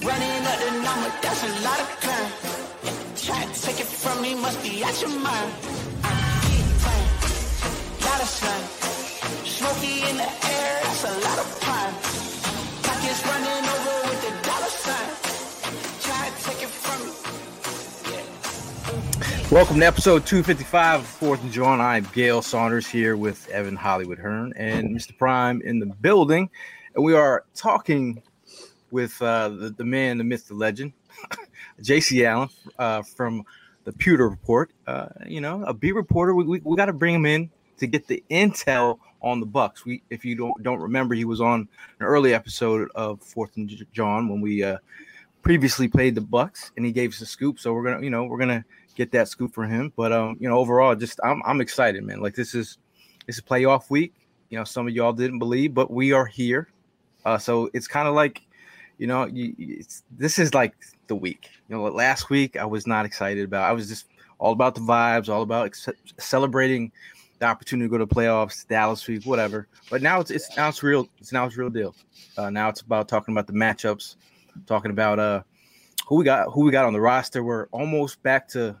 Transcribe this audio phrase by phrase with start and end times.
[0.00, 2.30] Running up the number, that's a lot of crime.
[3.16, 5.52] Try to take it from me, must be out your mind.
[6.04, 7.08] I'm big time,
[8.06, 8.60] lot of sun.
[9.44, 11.94] Smoky in the air, that's a lot of prime.
[12.84, 15.18] Pockets running over with the dollar sign.
[19.50, 21.80] Welcome to episode 255 of Fourth and John.
[21.80, 25.16] I'm Gail Saunders here with Evan Hollywood Hearn and Mr.
[25.18, 26.50] Prime in the building.
[26.94, 28.22] And we are talking
[28.90, 30.92] with uh, the, the man, the myth, the legend,
[31.82, 33.44] JC Allen uh, from
[33.84, 34.70] the Pewter Report.
[34.86, 36.34] Uh, you know, a beat reporter.
[36.34, 39.84] We, we, we got to bring him in to get the intel on the Bucks.
[39.84, 41.68] We, if you don't don't remember, he was on
[42.00, 44.78] an early episode of Fourth and John when we uh,
[45.42, 47.58] previously played the Bucks, and he gave us a scoop.
[47.58, 48.64] So we're gonna, you know, we're gonna
[48.94, 49.92] get that scoop for him.
[49.96, 52.20] But um, you know, overall, just I'm I'm excited, man.
[52.20, 52.78] Like this is
[53.26, 54.14] this is playoff week.
[54.50, 56.68] You know, some of y'all didn't believe, but we are here.
[57.24, 58.40] Uh, so it's kind of like,
[58.98, 59.82] you know, you,
[60.16, 60.74] this is like
[61.06, 61.50] the week.
[61.68, 63.62] You know, last week I was not excited about.
[63.62, 64.06] I was just
[64.38, 65.88] all about the vibes, all about ex-
[66.18, 66.92] celebrating
[67.38, 69.68] the opportunity to go to playoffs, Dallas week, whatever.
[69.90, 71.08] But now it's it's now it's real.
[71.18, 71.94] It's now it's real deal.
[72.36, 74.16] Uh, now it's about talking about the matchups,
[74.66, 75.42] talking about uh
[76.06, 77.42] who we got who we got on the roster.
[77.44, 78.76] We're almost back to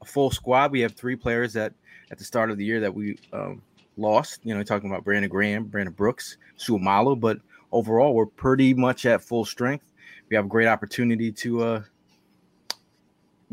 [0.00, 0.72] a full squad.
[0.72, 1.74] We have three players that
[2.10, 3.60] at the start of the year that we um,
[3.96, 4.40] lost.
[4.44, 7.38] You know, talking about Brandon Graham, Brandon Brooks, Seumalo, but
[7.72, 9.84] overall we're pretty much at full strength.
[10.28, 11.82] We have a great opportunity to uh,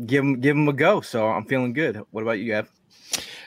[0.06, 1.00] give them give them a go.
[1.00, 2.00] So I'm feeling good.
[2.10, 2.70] What about you, Ev?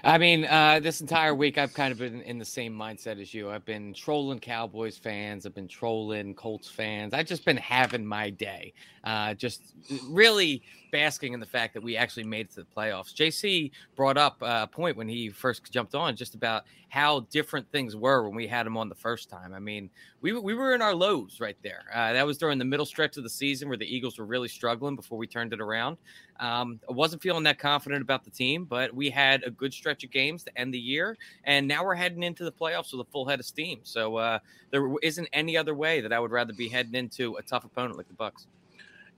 [0.04, 3.34] I mean, uh, this entire week I've kind of been in the same mindset as
[3.34, 3.52] you.
[3.52, 5.46] I've been trolling Cowboys fans.
[5.46, 7.14] I've been trolling Colts fans.
[7.14, 9.62] I've just been having my day, uh, just
[10.10, 13.14] really basking in the fact that we actually made it to the playoffs.
[13.14, 17.96] JC brought up a point when he first jumped on, just about how different things
[17.96, 19.54] were when we had him on the first time.
[19.54, 21.84] I mean, we we were in our lows right there.
[21.94, 24.50] Uh, that was during the middle stretch of the season where the Eagles were really
[24.50, 25.98] struggling before we turned it around.
[26.40, 30.04] Um, I wasn't feeling that confident about the team, but we had a good stretch
[30.04, 33.12] of games to end the year, and now we're heading into the playoffs with a
[33.12, 33.80] full head of steam.
[33.84, 34.40] So uh,
[34.72, 37.98] there isn't any other way that I would rather be heading into a tough opponent
[37.98, 38.48] like the Bucks.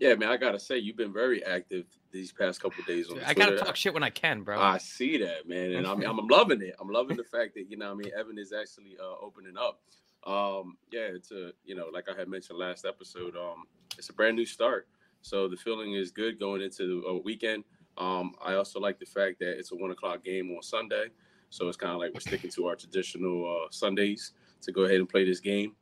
[0.03, 3.21] Yeah, man, I gotta say you've been very active these past couple of days on.
[3.25, 4.59] I gotta talk shit when I can, bro.
[4.59, 6.75] I see that, man, and I mean, I'm loving it.
[6.81, 9.79] I'm loving the fact that you know, I mean, Evan is actually uh, opening up.
[10.27, 13.63] Um, yeah, it's a you know, like I had mentioned last episode, um,
[13.97, 14.89] it's a brand new start,
[15.21, 17.63] so the feeling is good going into a weekend.
[17.97, 21.11] Um, I also like the fact that it's a one o'clock game on Sunday,
[21.49, 24.33] so it's kind of like we're sticking to our traditional uh, Sundays
[24.63, 25.77] to go ahead and play this game.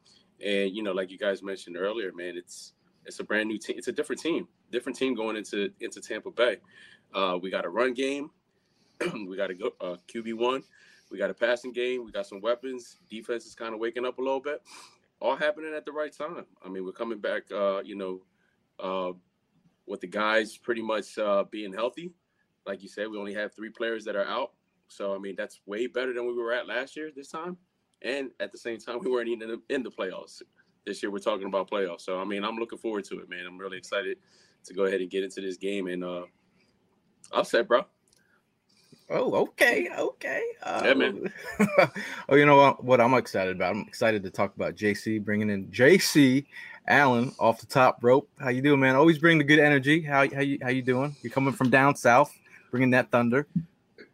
[0.45, 2.73] And you know, like you guys mentioned earlier, man, it's
[3.05, 3.75] it's a brand new team.
[3.77, 6.57] It's a different team, different team going into into Tampa Bay.
[7.13, 8.29] Uh, we got a run game,
[9.27, 10.63] we got a go uh, QB one,
[11.09, 12.97] we got a passing game, we got some weapons.
[13.09, 14.61] Defense is kind of waking up a little bit.
[15.19, 16.45] All happening at the right time.
[16.65, 17.43] I mean, we're coming back.
[17.51, 18.21] Uh, you know,
[18.79, 19.13] uh,
[19.85, 22.11] with the guys pretty much uh, being healthy.
[22.65, 24.53] Like you said, we only have three players that are out.
[24.87, 27.57] So I mean, that's way better than we were at last year this time.
[28.01, 30.41] And at the same time, we weren't even in the, in the playoffs.
[30.85, 32.01] This year, we're talking about playoffs.
[32.01, 33.45] So I mean, I'm looking forward to it, man.
[33.45, 34.17] I'm really excited
[34.65, 35.87] to go ahead and get into this game.
[35.87, 36.23] And uh,
[37.31, 37.85] I'll say, bro.
[39.09, 40.41] Oh, okay, okay.
[40.63, 41.33] Uh, Yeah, man.
[42.29, 42.83] oh, you know what?
[42.83, 43.75] What I'm excited about?
[43.75, 46.45] I'm excited to talk about JC bringing in JC
[46.87, 48.29] Allen off the top rope.
[48.39, 48.95] How you doing, man?
[48.95, 50.01] Always bring the good energy.
[50.01, 51.15] How how you how you doing?
[51.21, 52.33] You're coming from down south,
[52.71, 53.47] bringing that thunder.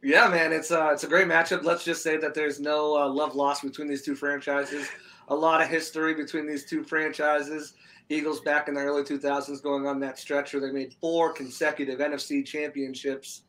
[0.02, 1.64] Yeah, man, it's uh, it's a great matchup.
[1.64, 4.88] Let's just say that there's no uh, love lost between these two franchises.
[5.30, 7.74] A lot of history between these two franchises.
[8.10, 12.00] Eagles back in the early 2000s going on that stretch where they made four consecutive
[12.00, 13.42] NFC championships.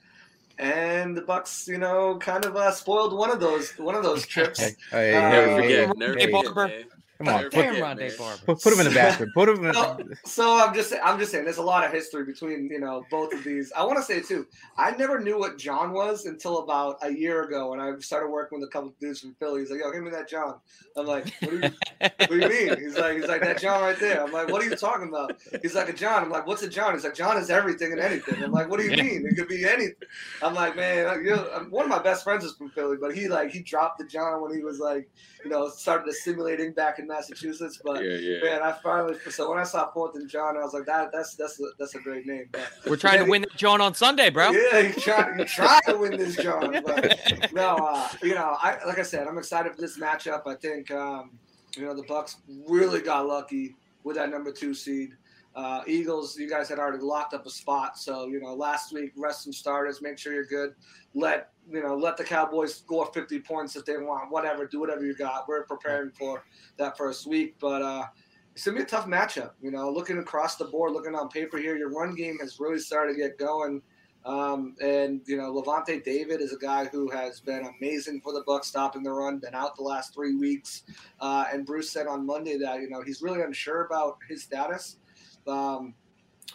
[0.58, 4.26] and the Bucks, you know, kind of uh, spoiled one of those one of those
[4.34, 4.58] trips.
[4.58, 5.88] Hey, hey, Uh, Never Hey, forget.
[5.88, 6.66] hey, Never hey, forget, Barber.
[6.69, 6.84] man.
[7.18, 8.16] Come on, put, Damn, Rondé.
[8.16, 8.42] Barber.
[8.46, 9.32] put, put him in the bathroom.
[9.34, 9.74] Put him in.
[9.74, 13.04] So, so I'm just I'm just saying there's a lot of history between you know
[13.10, 13.72] both of these.
[13.76, 17.42] I want to say too, I never knew what John was until about a year
[17.42, 19.62] ago when I started working with a couple of dudes from Philly.
[19.62, 20.60] He's like, "Yo, give me that John."
[20.96, 21.70] I'm like, "What do you,
[22.00, 24.62] what do you mean?" He's like, "He's like that John right there." I'm like, "What
[24.62, 27.14] are you talking about?" He's like, "A John." I'm like, "What's a John?" He's like,
[27.16, 29.26] "John is everything and anything." I'm like, "What do you mean?
[29.26, 29.94] It could be anything."
[30.40, 33.12] I'm like, "Man, uh, you know, one of my best friends is from Philly, but
[33.12, 35.10] he like he dropped the John when he was like,
[35.44, 38.44] you know, started assimilating back in Massachusetts, but." Yeah, yeah.
[38.44, 41.34] Man, I finally so when I saw Fourth and John, I was like, that that's
[41.34, 42.49] that's a, that's a great name.
[42.52, 44.50] But We're trying to win that John on Sunday, bro.
[44.50, 48.78] yeah, you try you try to win this John, but no, uh, you know, I
[48.87, 50.43] like I said, I'm excited for this matchup.
[50.46, 51.31] I think um,
[51.76, 55.11] you know the Bucks really got lucky with that number two seed.
[55.54, 59.12] Uh, Eagles, you guys had already locked up a spot, so you know last week
[59.16, 60.74] rest some starters, make sure you're good.
[61.14, 65.04] Let you know let the Cowboys score 50 points if they want, whatever, do whatever
[65.04, 65.48] you got.
[65.48, 66.44] We're preparing for
[66.76, 68.04] that first week, but uh,
[68.54, 69.52] it's gonna be a tough matchup.
[69.60, 72.78] You know, looking across the board, looking on paper here, your run game has really
[72.78, 73.82] started to get going.
[74.24, 78.42] Um, and you know, Lavonte David is a guy who has been amazing for the
[78.46, 79.38] Bucks, stopping the run.
[79.38, 80.82] Been out the last three weeks.
[81.20, 84.96] Uh, and Bruce said on Monday that you know he's really unsure about his status.
[85.48, 85.94] Um,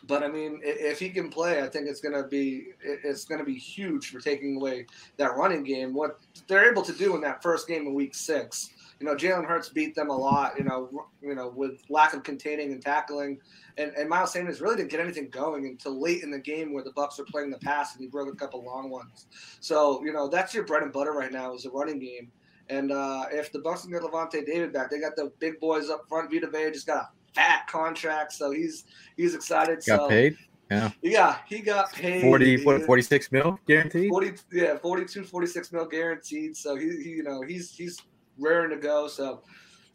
[0.06, 3.56] but I mean, if he can play, I think it's gonna be it's gonna be
[3.56, 4.86] huge for taking away
[5.18, 5.94] that running game.
[5.94, 9.46] What they're able to do in that first game in Week Six, you know, Jalen
[9.46, 10.58] Hurts beat them a lot.
[10.58, 13.40] You know, you know, with lack of containing and tackling,
[13.78, 16.84] and, and Miles Sanders really didn't get anything going until late in the game where
[16.84, 19.28] the Bucks were playing the pass and he broke a couple long ones.
[19.62, 22.32] So you know, that's your bread and butter right now is the running game.
[22.70, 25.90] And uh, if the Bucks can get Lavonte David back, they got the big boys
[25.90, 26.32] up front.
[26.32, 28.86] Vita Vea just got a fat contract, so he's
[29.18, 29.84] he's excited.
[29.86, 30.38] got so paid.
[30.72, 34.10] yeah, yeah, he got paid 40, what, 46 mil guaranteed?
[34.10, 38.02] 40 yeah 42 46 mil guaranteed so he, he you know he's he's
[38.40, 39.42] raring to go so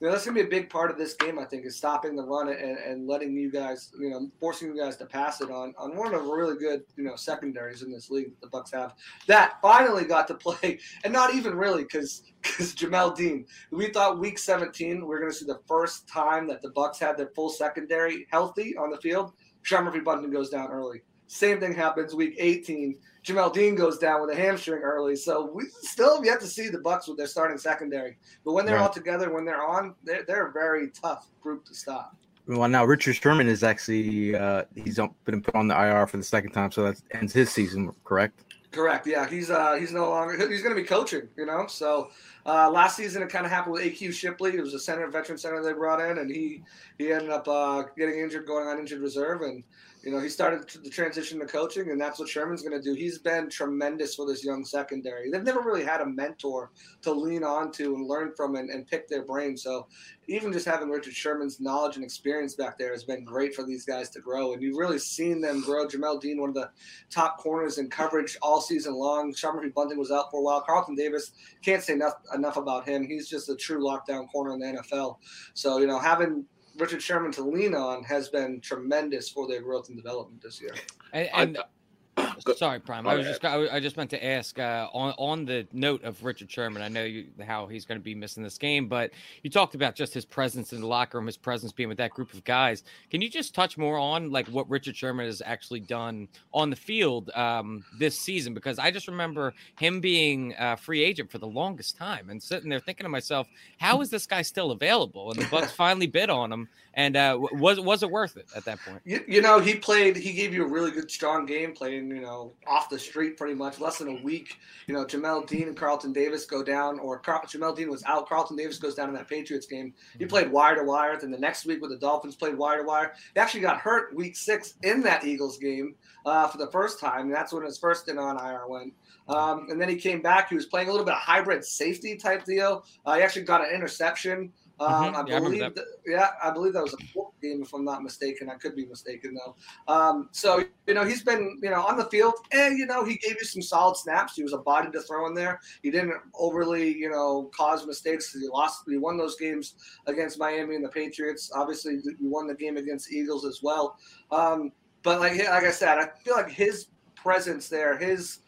[0.01, 1.39] you know, that's gonna be a big part of this game.
[1.39, 4.81] I think is stopping the run and, and letting you guys, you know, forcing you
[4.81, 7.91] guys to pass it on on one of the really good, you know, secondaries in
[7.91, 8.95] this league that the Bucks have.
[9.27, 13.45] That finally got to play, and not even really because because Jamel Dean.
[13.73, 17.17] We thought Week 17 we we're gonna see the first time that the Bucks had
[17.17, 19.33] their full secondary healthy on the field.
[19.63, 21.03] Sean Murphy Bunting goes down early.
[21.27, 22.97] Same thing happens Week 18.
[23.29, 26.69] Jamel Dean goes down with a hamstring early, so we still have yet to see
[26.69, 28.17] the Bucks with their starting secondary.
[28.45, 28.83] But when they're Right.
[28.83, 32.17] all together, when they're on, they're, they're a very tough group to stop.
[32.47, 36.23] Well, now Richard Sherman is actually uh, he's been put on the IR for the
[36.23, 38.45] second time, so that ends his season, correct?
[38.71, 39.07] Correct.
[39.07, 41.29] Yeah, he's uh he's no longer he's going to be coaching.
[41.37, 42.11] You know, so
[42.47, 44.55] uh, last season it kind of happened with AQ Shipley.
[44.55, 46.63] It was a center, veteran center they brought in, and he
[46.99, 49.63] he ended up uh, getting injured, going on injured reserve, and
[50.03, 52.95] you know he started the transition to coaching, and that's what Sherman's going to do.
[52.95, 55.31] He's been tremendous for this young secondary.
[55.31, 56.71] They've never really had a mentor
[57.03, 59.57] to lean on to and learn from and, and pick their brain.
[59.57, 59.89] So
[60.29, 63.85] even just having Richard Sherman's knowledge and experience back there has been great for these
[63.85, 65.87] guys to grow, and you've really seen them grow.
[65.87, 66.71] Jamel Dean, one of the
[67.11, 69.35] top corners in coverage all season long.
[69.43, 70.61] Murphy Bunting was out for a while.
[70.61, 73.07] Carlton Davis can't say enough enough about him.
[73.07, 75.17] He's just a true lockdown corner in the NFL.
[75.55, 76.45] So you know, having
[76.79, 80.75] Richard Sherman to lean on has been tremendous for their growth and development this year.
[81.13, 83.07] And, I- and Go- sorry, Prime.
[83.07, 83.41] I was ahead.
[83.41, 86.83] just I just meant to ask uh, on on the note of Richard Sherman.
[86.83, 89.11] I know you, how he's going to be missing this game, but
[89.43, 92.11] you talked about just his presence in the locker room, his presence being with that
[92.11, 92.83] group of guys.
[93.11, 96.77] Can you just touch more on like what Richard Sherman has actually done on the
[96.77, 98.55] field um, this season?
[98.55, 102.69] Because I just remember him being a free agent for the longest time, and sitting
[102.69, 105.31] there thinking to myself, how is this guy still available?
[105.31, 108.65] And the Bucks finally bid on him, and uh, was was it worth it at
[108.65, 109.01] that point?
[109.05, 110.17] You, you know, he played.
[110.17, 112.11] He gave you a really good, strong game, playing.
[112.11, 112.28] You know,
[112.67, 114.57] off the street pretty much, less than a week.
[114.87, 118.29] You know, Jamel Dean and Carlton Davis go down, or Car- Jamel Dean was out.
[118.29, 119.95] Carlton Davis goes down in that Patriots game.
[120.19, 121.17] He played wire to wire.
[121.19, 123.13] Then the next week with the Dolphins, played wire to wire.
[123.35, 125.95] He actually got hurt week six in that Eagles game
[126.27, 127.23] uh, for the first time.
[127.27, 128.93] And that's when his first stint on IR went.
[129.29, 130.49] Um, and then he came back.
[130.49, 132.85] He was playing a little bit of hybrid safety type deal.
[133.05, 134.53] Uh, he actually got an interception.
[134.81, 135.15] Um, Mhm.
[135.15, 135.75] I Yeah, I believe, that.
[135.75, 136.99] that, yeah, I believe that was a
[137.41, 138.51] game, if I'm not mistaken.
[138.51, 139.57] I could be mistaken though.
[139.93, 143.17] Um, so you know he's been you know on the field, and you know he
[143.17, 144.35] gave you some solid snaps.
[144.35, 145.61] He was a body to throw in there.
[145.83, 148.33] He didn't overly you know cause mistakes.
[148.33, 148.85] He lost.
[148.87, 149.75] He won those games
[150.07, 151.51] against Miami and the Patriots.
[151.55, 153.99] Obviously, you won the game against Eagles as well.
[154.31, 158.41] Um, but like like I said, I feel like his presence there, his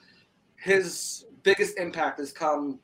[0.56, 2.78] his biggest impact has come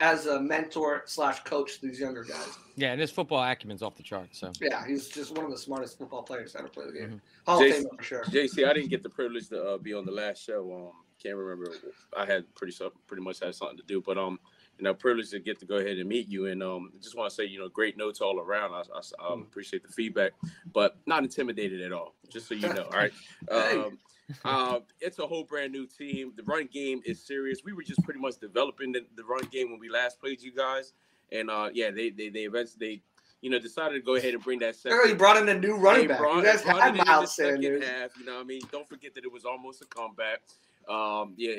[0.00, 2.58] as a mentor slash coach to these younger guys.
[2.76, 4.38] Yeah, and his football acumen's off the charts.
[4.38, 7.10] So Yeah, he's just one of the smartest football players to ever play the game.
[7.10, 7.20] Mhm.
[7.46, 8.24] Hall of Jason- Famer for sure.
[8.24, 10.72] JC, I didn't get the privilege to uh, be on the last show.
[10.72, 10.92] Um,
[11.22, 11.72] can't remember.
[12.16, 14.38] I had pretty so- pretty much had something to do, but um,
[14.78, 16.46] you know, privileged to get to go ahead and meet you.
[16.46, 18.74] And um, just want to say, you know, great notes all around.
[18.74, 20.32] I, I um, appreciate the feedback,
[20.74, 22.14] but not intimidated at all.
[22.28, 23.12] Just so you know, all right.
[23.50, 23.98] Um,
[24.44, 26.32] um, it's a whole brand new team.
[26.36, 27.60] The run game is serious.
[27.64, 30.50] We were just pretty much developing the, the run game when we last played you
[30.52, 30.94] guys,
[31.32, 33.02] and uh, yeah, they they they eventually they
[33.40, 34.76] you know decided to go ahead and bring that.
[34.84, 36.18] Remember, he brought in a new running they back.
[36.18, 37.84] brought- you guys had it in the Miles Sanders.
[37.84, 38.10] half.
[38.18, 40.42] You know, what I mean, don't forget that it was almost a comeback.
[40.88, 41.56] Um, yeah,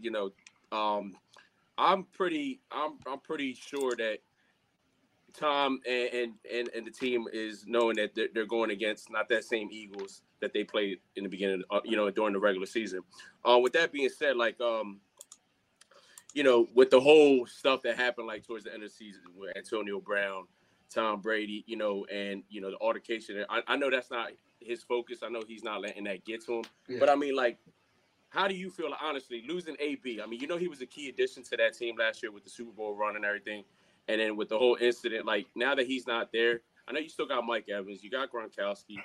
[0.00, 0.30] you know,
[0.72, 1.14] um,
[1.78, 4.18] I'm pretty, I'm, I'm pretty sure that
[5.38, 9.44] Tom and and and, the team is knowing that they're, they're going against not that
[9.44, 13.00] same Eagles that they played in the beginning, uh, you know, during the regular season.
[13.44, 15.00] Uh, with that being said, like, um,
[16.34, 19.22] you know, with the whole stuff that happened, like towards the end of the season,
[19.36, 20.44] with Antonio Brown,
[20.90, 23.44] Tom Brady, you know, and you know the altercation.
[23.48, 24.30] I, I know that's not
[24.60, 25.20] his focus.
[25.22, 26.64] I know he's not letting that get to him.
[26.88, 26.98] Yeah.
[27.00, 27.58] But I mean, like,
[28.30, 30.20] how do you feel honestly losing AB?
[30.22, 32.44] I mean, you know, he was a key addition to that team last year with
[32.44, 33.64] the Super Bowl run and everything,
[34.08, 35.26] and then with the whole incident.
[35.26, 38.30] Like now that he's not there, I know you still got Mike Evans, you got
[38.30, 38.96] Gronkowski,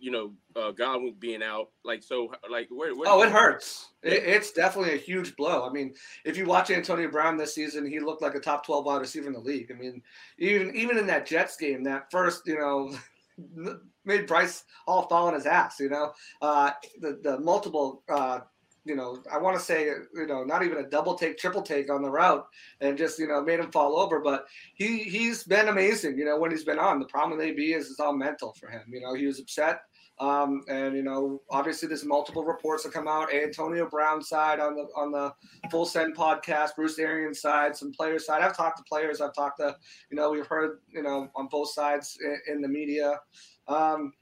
[0.00, 1.70] you know, uh, Godwin being out.
[1.84, 2.94] Like so, like where?
[2.94, 3.90] where Oh, it hurts.
[4.02, 5.68] It, it's definitely a huge blow.
[5.68, 8.84] I mean, if you watch Antonio Brown this season, he looked like a top twelve
[8.84, 9.70] wide receiver in the league.
[9.70, 10.02] I mean,
[10.38, 12.94] even even in that Jets game, that first, you know,
[14.04, 15.80] made Bryce Hall fall on his ass.
[15.80, 16.12] You know,
[16.42, 18.02] uh, the the multiple.
[18.08, 18.40] Uh,
[18.90, 21.90] you know, I want to say, you know, not even a double take, triple take
[21.90, 22.44] on the route,
[22.80, 24.20] and just you know made him fall over.
[24.20, 26.18] But he he's been amazing.
[26.18, 26.98] You know, when he's been on.
[26.98, 28.82] The problem with AB is it's all mental for him.
[28.88, 29.80] You know, he was upset
[30.20, 33.32] um, and you know, obviously, there's multiple reports that come out.
[33.32, 35.32] Antonio Brown side on the on the
[35.70, 38.42] Full Send podcast, Bruce Arians side, some players side.
[38.42, 39.22] I've talked to players.
[39.22, 39.74] I've talked to,
[40.10, 43.18] you know, we've heard, you know, on both sides in, in the media.
[43.66, 44.12] Um,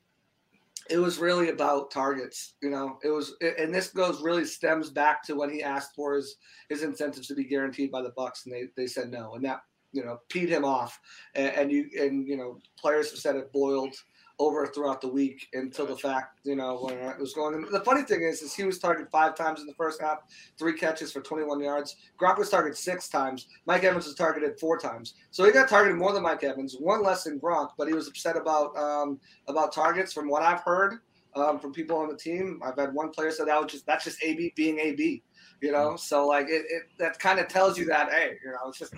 [0.90, 2.98] it was really about targets, you know.
[3.02, 6.36] It was, and this goes really stems back to when he asked for his
[6.68, 9.60] his incentives to be guaranteed by the Bucks, and they they said no, and that
[9.92, 10.98] you know peed him off.
[11.34, 13.94] And, and you and you know players have said it boiled
[14.38, 17.54] over throughout the week until the fact, you know, when it was going.
[17.54, 20.18] And the funny thing is, is he was targeted five times in the first half,
[20.58, 21.96] three catches for 21 yards.
[22.20, 23.48] Gronk was targeted six times.
[23.66, 25.14] Mike Evans was targeted four times.
[25.30, 28.06] So he got targeted more than Mike Evans, one less than Gronk, but he was
[28.06, 29.18] upset about um,
[29.48, 30.12] about targets.
[30.12, 31.00] From what I've heard
[31.34, 34.04] um, from people on the team, I've had one player say that was just that's
[34.04, 35.22] just AB being AB,
[35.60, 35.96] you know.
[35.96, 38.94] So like it, it that kind of tells you that hey, you know, it's just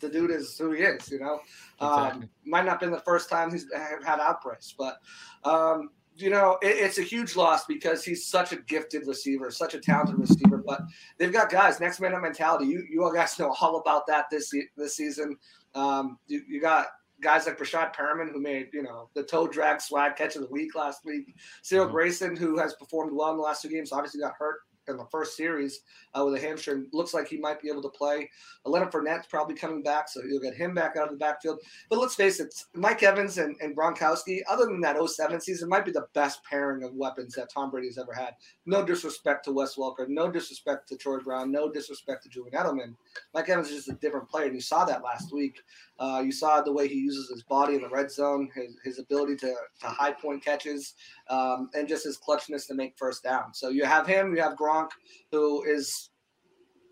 [0.00, 1.40] the dude is who he is, you know.
[1.80, 3.66] Um, might not been the first time he's
[4.04, 4.98] had outbursts, but
[5.44, 9.74] um, you know it, it's a huge loss because he's such a gifted receiver, such
[9.74, 10.58] a talented receiver.
[10.58, 10.82] But
[11.18, 12.66] they've got guys next man up mentality.
[12.66, 15.36] You you all guys know all about that this this season.
[15.74, 16.86] Um, you, you got
[17.20, 20.48] guys like Breshad Perriman who made you know the toe drag swag catch of the
[20.48, 21.34] week last week.
[21.62, 21.92] Cyril Mhm.
[21.92, 25.06] Grayson who has performed well in the last two games, obviously got hurt in the
[25.10, 25.80] first series
[26.14, 26.86] uh, with a hamstring.
[26.92, 28.30] Looks like he might be able to play.
[28.64, 31.60] Leonard Fournette's probably coming back, so you'll get him back out of the backfield.
[31.88, 35.84] But let's face it, Mike Evans and, and Gronkowski, other than that 07 season, might
[35.84, 38.34] be the best pairing of weapons that Tom Brady's ever had.
[38.66, 42.94] No disrespect to Wes Welker, no disrespect to Troy Brown, no disrespect to Julian Edelman.
[43.34, 45.60] Mike Evans is just a different player, and you saw that last week.
[45.98, 48.98] Uh, you saw the way he uses his body in the red zone, his, his
[48.98, 50.94] ability to, to high point catches,
[51.28, 53.52] um, and just his clutchness to make first down.
[53.52, 54.90] So you have him, you have Gronk,
[55.32, 56.10] who is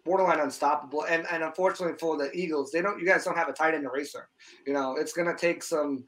[0.06, 1.04] borderline unstoppable.
[1.04, 2.98] And and unfortunately for the Eagles, they don't.
[2.98, 4.28] You guys don't have a tight end eraser.
[4.66, 6.04] You know, it's gonna take some.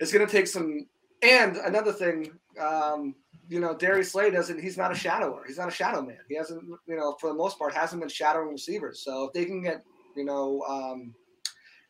[0.00, 0.86] It's gonna take some.
[1.22, 2.30] And another thing,
[2.60, 3.14] um,
[3.48, 4.60] you know, Darius Slay doesn't.
[4.60, 5.40] He's not a shadower.
[5.46, 6.18] He's not a shadow man.
[6.28, 6.62] He hasn't.
[6.86, 9.00] You know, for the most part, hasn't been shadowing receivers.
[9.04, 9.84] So if they can get,
[10.16, 10.62] you know.
[10.68, 11.14] Um,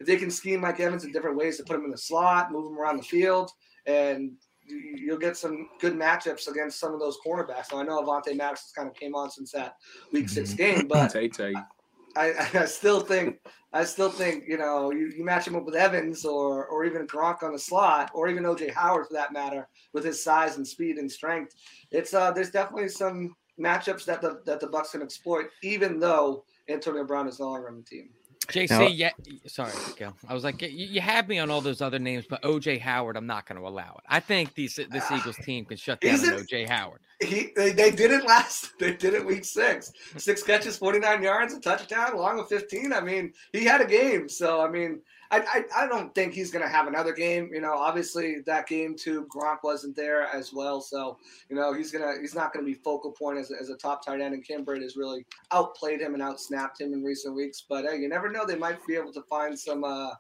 [0.00, 2.52] if they can scheme Mike Evans in different ways to put him in the slot,
[2.52, 3.50] move him around the field,
[3.86, 4.32] and
[4.66, 7.72] you- you'll get some good matchups against some of those cornerbacks.
[7.72, 9.76] Now I know Avonte Maddox kind of came on since that
[10.12, 11.10] Week Six game, but.
[12.16, 13.38] I, I still think
[13.74, 17.06] I still think you know you, you match him up with Evans or or even
[17.06, 20.66] Gronk on the slot or even OJ Howard for that matter with his size and
[20.66, 21.54] speed and strength.
[21.90, 26.44] It's uh there's definitely some matchups that the that the Bucks can exploit, even though
[26.70, 28.08] Antonio Brown is no longer on the team.
[28.48, 29.10] JC, Now- yeah,
[29.46, 30.12] sorry, go.
[30.28, 33.16] I was like, you, you have me on all those other names, but OJ Howard,
[33.16, 34.04] I'm not going to allow it.
[34.08, 37.00] I think these uh, this ah, Eagles team can shut down OJ Howard.
[37.20, 39.92] He they, they did it last they did it week six.
[40.16, 42.92] Six catches, 49 yards, a touchdown, along with 15.
[42.92, 44.28] I mean, he had a game.
[44.28, 45.00] So I mean,
[45.30, 47.50] I, I, I don't think he's going to have another game.
[47.52, 51.18] You know, obviously that game too, Gronk wasn't there as well, so
[51.48, 54.04] you know he's gonna he's not going to be focal point as, as a top
[54.04, 54.34] tight end.
[54.34, 57.64] And Cam Brate has really outplayed him and outsnapped him in recent weeks.
[57.68, 59.84] But hey, you never know; they might be able to find some.
[59.84, 60.10] Uh,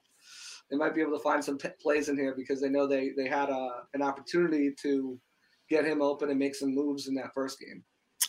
[0.70, 3.10] they might be able to find some p- plays in here because they know they
[3.16, 5.18] they had a, uh, an opportunity to
[5.68, 7.84] get him open and make some moves in that first game.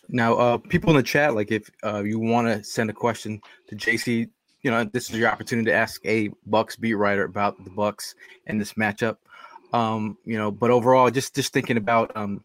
[0.09, 3.41] Now, uh, people in the chat, like if uh, you want to send a question
[3.67, 4.29] to JC,
[4.61, 8.15] you know this is your opportunity to ask a Bucks beat writer about the Bucks
[8.45, 9.17] and this matchup.
[9.73, 12.43] Um, you know, but overall, just just thinking about um,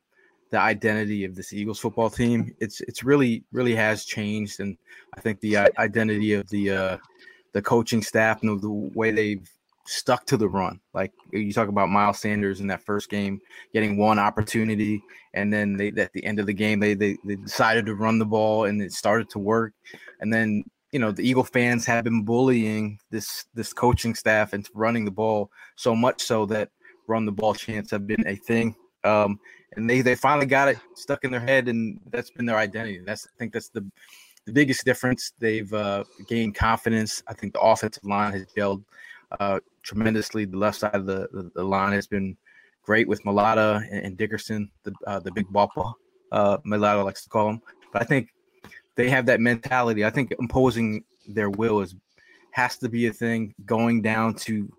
[0.51, 4.77] the identity of this Eagles football team, it's it's really really has changed, and
[5.17, 6.99] I think the uh, identity of the uh,
[7.53, 9.49] the coaching staff and the way they've
[9.87, 10.81] stuck to the run.
[10.95, 13.41] Like you talk about Miles Sanders in that first game,
[13.73, 15.03] getting one opportunity,
[15.35, 18.19] and then they at the end of the game they they, they decided to run
[18.19, 19.73] the ball and it started to work.
[20.21, 24.71] And then you know the Eagle fans have been bullying this this coaching staff into
[24.75, 26.71] running the ball so much so that
[27.09, 28.77] run the ball chants have been a thing.
[29.05, 29.41] Um,
[29.75, 33.01] and they they finally got it stuck in their head, and that's been their identity.
[33.05, 33.85] That's I think that's the
[34.45, 35.33] the biggest difference.
[35.39, 37.23] They've uh, gained confidence.
[37.27, 38.85] I think the offensive line has gelled
[39.41, 40.45] uh, tremendously.
[40.45, 42.37] The left side of the, the, the, line has been
[42.83, 45.97] great with Mailata and, and Dickerson, the uh, the big ball.
[46.33, 47.63] Uh, Mailata likes to call him.
[47.93, 48.35] But I think
[48.95, 50.05] they have that mentality.
[50.05, 51.95] I think imposing their will is
[52.53, 53.55] has to be a thing.
[53.65, 54.73] Going down to,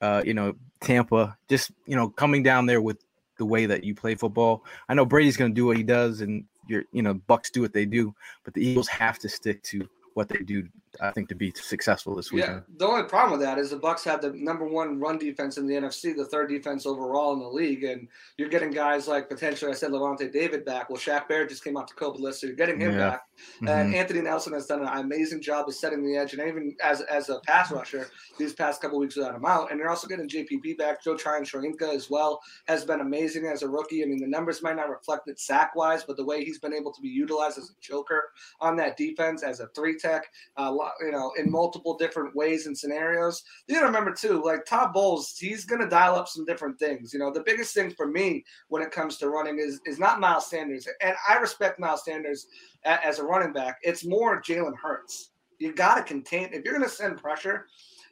[0.00, 2.98] uh, you know, Tampa, just you know, coming down there with
[3.38, 4.64] the way that you play football.
[4.88, 7.62] I know Brady's going to do what he does, and you're, you know, Bucks do
[7.62, 8.14] what they do,
[8.44, 10.68] but the Eagles have to stick to what they do
[11.00, 12.62] I think to be successful this weekend.
[12.68, 15.58] Yeah, the only problem with that is the Bucks have the number one run defense
[15.58, 19.28] in the NFC, the third defense overall in the league, and you're getting guys like
[19.28, 20.90] potentially I said Lavonte David back.
[20.90, 23.10] Well, Shaq Barrett just came out to COVID list, so you're getting him yeah.
[23.10, 23.22] back.
[23.56, 23.68] Mm-hmm.
[23.68, 27.00] And Anthony Nelson has done an amazing job of setting the edge, and even as
[27.02, 29.70] as a pass rusher these past couple weeks without him out.
[29.70, 31.02] And you're also getting JPP back.
[31.02, 34.02] Joe Tryon-Shoyinka as well has been amazing as a rookie.
[34.02, 36.74] I mean, the numbers might not reflect it sack wise, but the way he's been
[36.74, 40.26] able to be utilized as a joker on that defense as a three tech,
[40.56, 43.42] uh, you know, in multiple different ways and scenarios.
[43.66, 47.12] You got to remember too, like Todd Bowles, he's to dial up some different things.
[47.12, 50.20] You know, the biggest thing for me when it comes to running is is not
[50.20, 52.46] Miles Sanders, and I respect Miles Sanders
[52.84, 53.78] as a running back.
[53.82, 55.30] It's more Jalen Hurts.
[55.58, 57.66] You got to contain if you're to send pressure.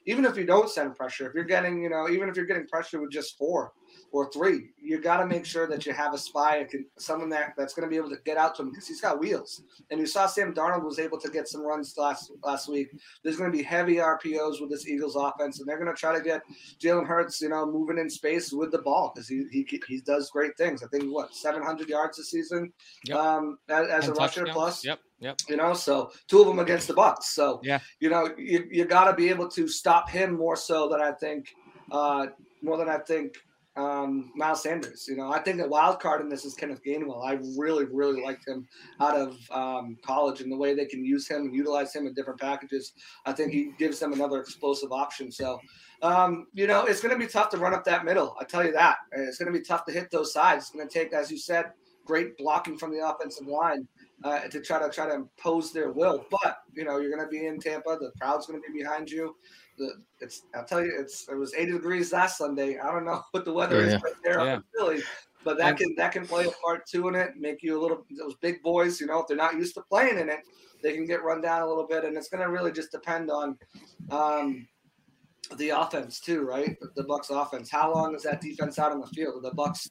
[0.08, 2.68] Even if you don't send pressure, if you're getting, you know, even if you're getting
[2.68, 3.72] pressure with just four,
[4.12, 4.70] or three.
[4.80, 6.66] You got to make sure that you have a spy,
[6.98, 9.18] someone that, that's going to be able to get out to him because he's got
[9.18, 9.62] wheels.
[9.90, 12.88] And you saw Sam Darnold was able to get some runs last last week.
[13.22, 16.16] There's going to be heavy RPOs with this Eagles offense, and they're going to try
[16.16, 16.42] to get
[16.80, 20.30] Jalen Hurts, you know, moving in space with the ball because he, he he does
[20.30, 20.82] great things.
[20.82, 22.72] I think what 700 yards this season
[23.04, 23.18] yep.
[23.18, 24.84] um, as, as a rusher plus.
[24.84, 25.00] Yep.
[25.18, 25.40] Yep.
[25.48, 27.34] You know, so two of them against the Bucks.
[27.34, 30.88] So yeah, you know, you, you got to be able to stop him more so
[30.88, 31.54] than I think,
[31.90, 32.26] uh,
[32.62, 33.36] more than I think
[33.76, 35.06] um, Miles Sanders.
[35.08, 37.26] You know, I think the wild card in this is Kenneth Gainwell.
[37.26, 38.66] I really, really liked him
[39.00, 42.14] out of um, college and the way they can use him and utilize him in
[42.14, 42.92] different packages.
[43.24, 45.30] I think he gives them another explosive option.
[45.30, 45.60] So,
[46.02, 48.36] um, you know, it's going to be tough to run up that middle.
[48.40, 48.96] I tell you that.
[49.12, 50.64] It's going to be tough to hit those sides.
[50.64, 51.66] It's going to take, as you said,
[52.04, 53.86] great blocking from the offensive line.
[54.24, 57.30] Uh, to try to try to impose their will, but you know you're going to
[57.30, 57.98] be in Tampa.
[58.00, 59.36] The crowd's going to be behind you
[59.78, 62.78] the it's I'll tell you it's it was 80 degrees last Sunday.
[62.78, 63.96] I don't know what the weather yeah.
[63.96, 64.52] is right there yeah.
[64.54, 65.02] up in Philly,
[65.44, 67.36] but that can that can play a part too in it.
[67.36, 69.00] Make you a little those big boys.
[69.00, 70.40] You know, if they're not used to playing in it,
[70.82, 73.30] they can get run down a little bit, and it's going to really just depend
[73.30, 73.56] on.
[74.10, 74.66] Um,
[75.58, 76.76] the offense too, right?
[76.96, 77.70] The Bucks offense.
[77.70, 79.44] How long is that defense out on the field?
[79.44, 79.88] The Bucks,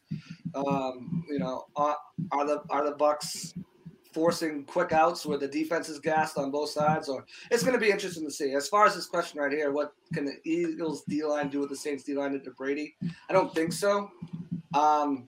[0.54, 1.96] um, you know, are,
[2.34, 3.54] are the are the Bucks
[4.16, 7.86] forcing quick outs where the defense is gassed on both sides, or it's going to
[7.86, 8.54] be interesting to see.
[8.54, 11.70] As far as this question right here, what can the Eagles D line do with
[11.70, 12.96] the Saints D line to Brady?
[13.30, 14.10] I don't think so.
[14.74, 15.28] Um,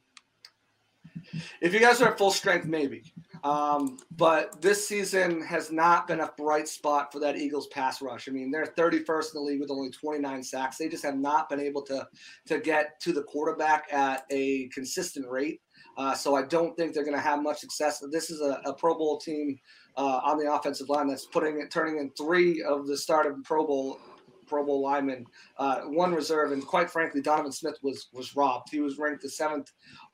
[1.60, 3.04] if you guys are at full strength, maybe.
[3.43, 8.30] Um, but this season has not been a bright spot for that Eagles pass rush.
[8.30, 10.78] I mean, they're 31st in the league with only 29 sacks.
[10.78, 12.08] They just have not been able to
[12.47, 15.60] to get to the quarterback at a consistent rate.
[15.97, 18.03] Uh, so I don't think they're going to have much success.
[18.12, 19.60] This is a, a Pro Bowl team
[19.97, 23.65] uh, on the offensive line that's putting it, turning in three of the starting Pro
[23.65, 23.99] Bowl
[24.47, 25.25] Pro Bowl linemen,
[25.57, 28.69] uh, one reserve, and quite frankly, Donovan Smith was was robbed.
[28.71, 29.71] He was ranked the seventh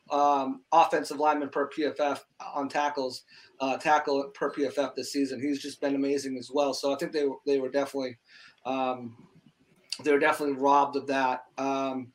[0.09, 2.19] um, offensive lineman per PFF
[2.53, 3.23] on tackles,
[3.59, 5.39] uh, tackle per PFF this season.
[5.39, 6.73] He's just been amazing as well.
[6.73, 8.17] So I think they they were definitely
[8.65, 9.15] um,
[10.03, 11.43] they were definitely robbed of that.
[11.57, 12.11] Um,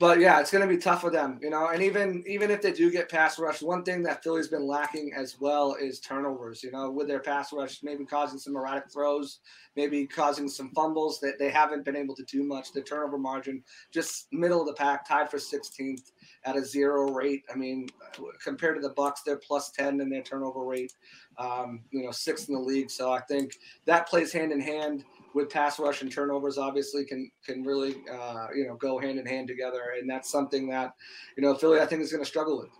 [0.00, 1.68] but yeah, it's going to be tough for them, you know.
[1.68, 5.12] And even even if they do get pass rush, one thing that Philly's been lacking
[5.14, 6.62] as well is turnovers.
[6.62, 9.40] You know, with their pass rush, maybe causing some erratic throws,
[9.76, 12.72] maybe causing some fumbles that they haven't been able to do much.
[12.72, 16.12] The turnover margin just middle of the pack, tied for 16th
[16.46, 17.42] at a zero rate.
[17.52, 17.86] I mean,
[18.42, 20.94] compared to the Bucks, they're plus 10 in their turnover rate.
[21.36, 22.90] Um, you know, sixth in the league.
[22.90, 23.52] So I think
[23.84, 28.48] that plays hand in hand with pass rush and turnovers obviously can can really uh,
[28.54, 30.94] you know go hand in hand together, and that's something that
[31.36, 32.70] you know Philly I think is going to struggle with.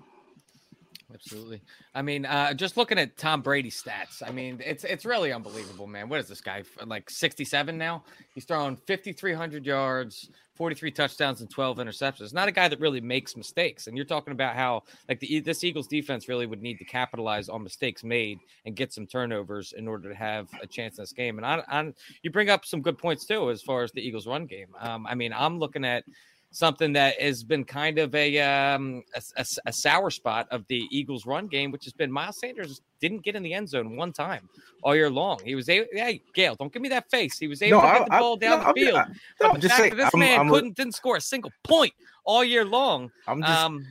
[1.12, 1.60] Absolutely.
[1.94, 5.86] I mean, uh, just looking at Tom Brady's stats, I mean, it's it's really unbelievable,
[5.86, 6.08] man.
[6.08, 8.04] What is this guy like 67 now?
[8.34, 12.32] He's throwing 5,300 yards, 43 touchdowns, and 12 interceptions.
[12.32, 13.86] Not a guy that really makes mistakes.
[13.86, 17.48] And you're talking about how like the this Eagles defense really would need to capitalize
[17.48, 21.12] on mistakes made and get some turnovers in order to have a chance in this
[21.12, 21.38] game.
[21.38, 21.92] And I, I
[22.22, 24.68] you bring up some good points too as far as the Eagles run game.
[24.78, 26.04] Um, I mean, I'm looking at
[26.52, 30.86] something that has been kind of a, um, a, a, a, sour spot of the
[30.90, 34.12] Eagles' run game, which has been Miles Sanders didn't get in the end zone one
[34.12, 34.48] time
[34.82, 35.38] all year long.
[35.44, 37.38] He was able, hey Gail, don't give me that face.
[37.38, 38.96] He was able no, to get I, the ball I, down no, the field.
[38.96, 39.06] I,
[39.40, 41.92] no, the just saying, this I'm, man I'm, couldn't didn't score a single point
[42.24, 43.10] all year long.
[43.28, 43.86] I'm just um,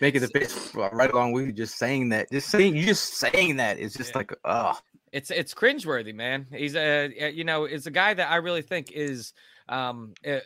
[0.00, 1.52] making the face right along with you.
[1.52, 4.18] Just saying that, just saying, you just saying that is just yeah.
[4.18, 4.78] like, oh,
[5.12, 6.46] it's it's cringeworthy, man.
[6.52, 9.32] He's a you know, it's a guy that I really think is
[9.68, 10.14] um.
[10.26, 10.38] Uh,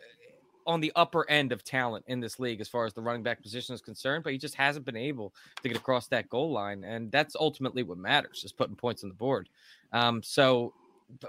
[0.67, 3.43] on the upper end of talent in this league as far as the running back
[3.43, 6.85] position is concerned, but he just hasn't been able to get across that goal line,
[6.85, 9.49] and that's ultimately what matters is putting points on the board.
[9.93, 10.73] Um, so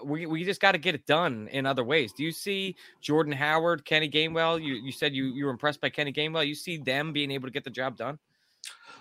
[0.03, 2.13] we, we just got to get it done in other ways.
[2.13, 4.63] Do you see Jordan Howard, Kenny Gainwell?
[4.63, 6.47] You you said you you were impressed by Kenny Gainwell.
[6.47, 8.19] You see them being able to get the job done?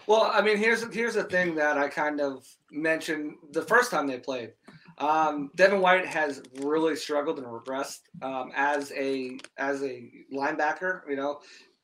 [0.06, 4.06] Well, I mean, here's here's the thing that I kind of mentioned the first time
[4.06, 4.52] they played.
[5.00, 11.00] Um, Devin White has really struggled and regressed um, as a as a linebacker.
[11.08, 11.40] You know,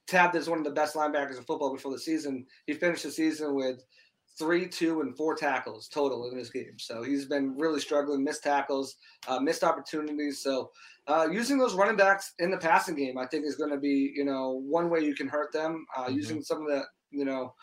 [0.06, 2.46] tabbed as one of the best linebackers in football before the season.
[2.66, 3.82] He finished the season with
[4.38, 6.78] three, two, and four tackles total in his game.
[6.78, 10.42] So he's been really struggling, missed tackles, uh, missed opportunities.
[10.42, 10.70] So
[11.06, 14.12] uh, using those running backs in the passing game, I think, is going to be
[14.14, 15.86] you know one way you can hurt them.
[15.96, 16.16] Uh, mm-hmm.
[16.16, 17.54] Using some of the you know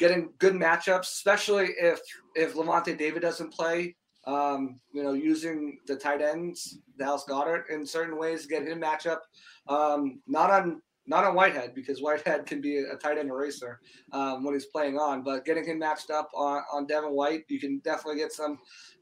[0.00, 2.00] getting good matchups, especially if
[2.34, 3.94] if Lavonte David doesn't play
[4.28, 9.20] um, you know, using the tight ends, Dallas Goedert in certain ways, get him matchup.
[9.68, 13.80] Um, not on not on Whitehead because Whitehead can be a, tight end eraser
[14.12, 17.58] um, when he's playing on, but getting him matched up on, on Devin White, you
[17.58, 18.58] can definitely get some.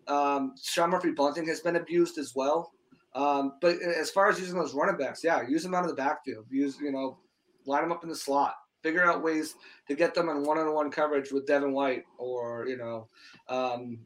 [0.07, 2.73] Um, Sean Murphy Bunting has been abused as well.
[3.17, 5.97] Um, but as far as using those running backs, yeah, use them out of the
[5.97, 6.45] backfield.
[6.51, 7.19] Use you know,
[7.65, 8.55] line them up in the slot.
[8.83, 9.57] Figure out ways
[9.89, 13.09] to get them in one-on-one coverage with Devin White, or you know,
[13.49, 13.99] um,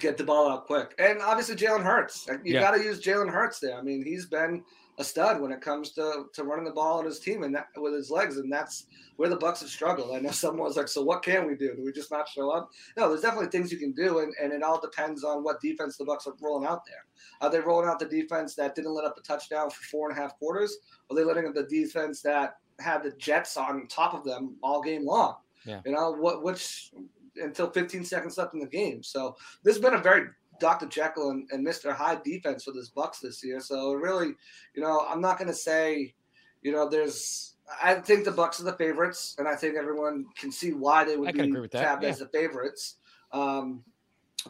[0.00, 0.94] get the ball out quick.
[0.98, 2.26] And obviously Jalen Hurts.
[2.44, 2.60] You yeah.
[2.60, 3.78] got to use Jalen Hurts there.
[3.78, 4.62] I mean, he's been
[4.98, 7.66] a stud when it comes to, to running the ball on his team and that,
[7.76, 10.14] with his legs, and that's where the Bucks have struggled.
[10.14, 11.74] I know someone was like, "So what can we do?
[11.74, 14.52] Do we just not show up?" No, there's definitely things you can do, and, and
[14.52, 17.04] it all depends on what defense the Bucks are rolling out there.
[17.40, 20.18] Are they rolling out the defense that didn't let up a touchdown for four and
[20.18, 20.76] a half quarters?
[21.08, 24.56] Or are they letting up the defense that had the Jets on top of them
[24.62, 25.36] all game long?
[25.66, 25.80] Yeah.
[25.84, 26.42] You know what?
[26.42, 26.92] Which
[27.36, 29.02] until 15 seconds left in the game.
[29.02, 30.28] So this has been a very
[30.60, 30.86] Dr.
[30.86, 31.92] Jekyll and, and Mr.
[31.92, 33.60] Hyde defense for this Bucks this year.
[33.60, 34.34] So really,
[34.74, 36.14] you know, I'm not going to say,
[36.62, 37.52] you know, there's.
[37.82, 41.16] I think the Bucks are the favorites, and I think everyone can see why they
[41.16, 42.10] would be tabbed yeah.
[42.10, 42.96] as the favorites.
[43.32, 43.82] Um,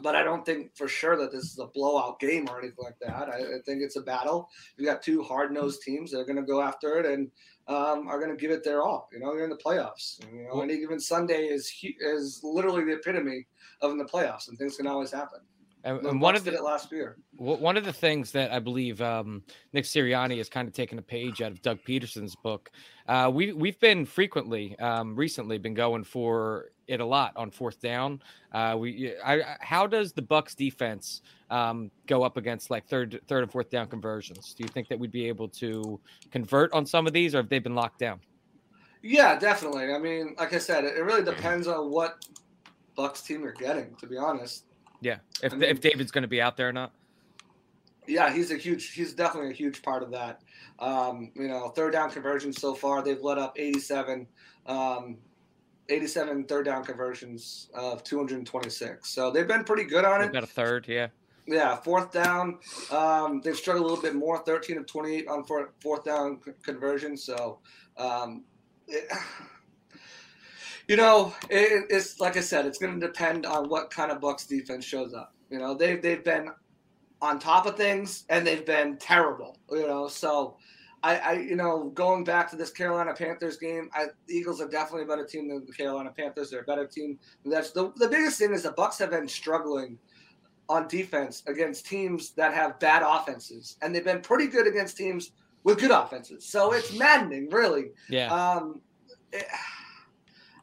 [0.01, 2.99] but I don't think for sure that this is a blowout game or anything like
[3.01, 3.29] that.
[3.29, 4.49] I, I think it's a battle.
[4.77, 7.31] You got two hard nosed teams that are going to go after it, and
[7.67, 9.09] um, are going to give it their all.
[9.11, 10.21] You know, you're in the playoffs.
[10.21, 13.47] And, you know, any given Sunday is is literally the epitome
[13.81, 15.39] of in the playoffs, and things can always happen.
[15.85, 19.43] And, and one of the last year, one of the things that I believe um,
[19.71, 22.71] Nick Sirianni has kind of taken a page out of Doug Pederson's book.
[23.07, 27.79] Uh, we we've been frequently um, recently been going for it a lot on fourth
[27.79, 28.19] down.
[28.51, 31.21] Uh, we I, how does the Bucks defense
[31.51, 34.55] um, go up against like third third and fourth down conversions?
[34.55, 35.99] Do you think that we'd be able to
[36.31, 38.19] convert on some of these, or have they been locked down?
[39.03, 39.93] Yeah, definitely.
[39.93, 42.25] I mean, like I said, it, it really depends on what
[42.95, 43.95] Bucks team you're getting.
[43.97, 44.63] To be honest.
[45.01, 46.91] Yeah, if I mean, if David's going to be out there or not.
[48.07, 48.93] Yeah, he's a huge.
[48.93, 50.41] He's definitely a huge part of that.
[50.79, 54.27] Um, you know, third down conversions so far, they've let up 87,
[54.67, 55.17] um,
[55.89, 59.09] 87 third down conversions of 226.
[59.09, 60.33] So they've been pretty good on it.
[60.33, 61.07] Got a third, yeah.
[61.47, 62.57] Yeah, fourth down,
[62.91, 64.39] um, they've struggled a little bit more.
[64.39, 67.15] 13 of 28 on fourth down conversion.
[67.15, 67.59] So,
[67.97, 68.43] um,
[68.87, 69.07] it,
[70.87, 74.21] you know, it, it's like I said, it's going to depend on what kind of
[74.21, 75.33] Bucks defense shows up.
[75.49, 76.49] You know, they've they've been
[77.21, 79.57] on top of things and they've been terrible.
[79.71, 80.57] You know, so
[81.05, 84.67] I, I, you know, going back to this Carolina Panthers game, I, the Eagles are
[84.67, 86.49] definitely a better team than the Carolina Panthers.
[86.49, 87.19] They're a better team.
[87.45, 89.99] That's the, the biggest thing is the Bucks have been struggling
[90.67, 95.31] on defense against teams that have bad offenses, and they've been pretty good against teams
[95.63, 96.43] with good offenses.
[96.43, 97.91] So it's maddening, really.
[98.09, 98.33] Yeah.
[98.33, 98.81] Um,
[99.31, 99.45] it,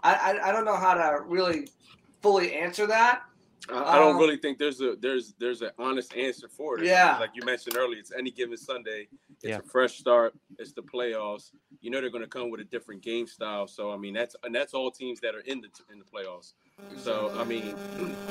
[0.03, 1.69] I, I, I don't know how to really
[2.23, 3.23] fully answer that.
[3.71, 6.85] I, I don't Um, really think there's a there's there's an honest answer for it.
[6.87, 7.17] Yeah.
[7.21, 9.07] like you mentioned earlier, it's any given Sunday.
[9.35, 9.59] It's Yeah.
[9.59, 10.35] a fresh start.
[10.59, 11.53] It's the playoffs.
[11.81, 13.69] You know they're going to come with a different game style.
[13.69, 16.55] So I mean that's and that's all teams that are in the in the playoffs.
[16.97, 17.77] So I mean,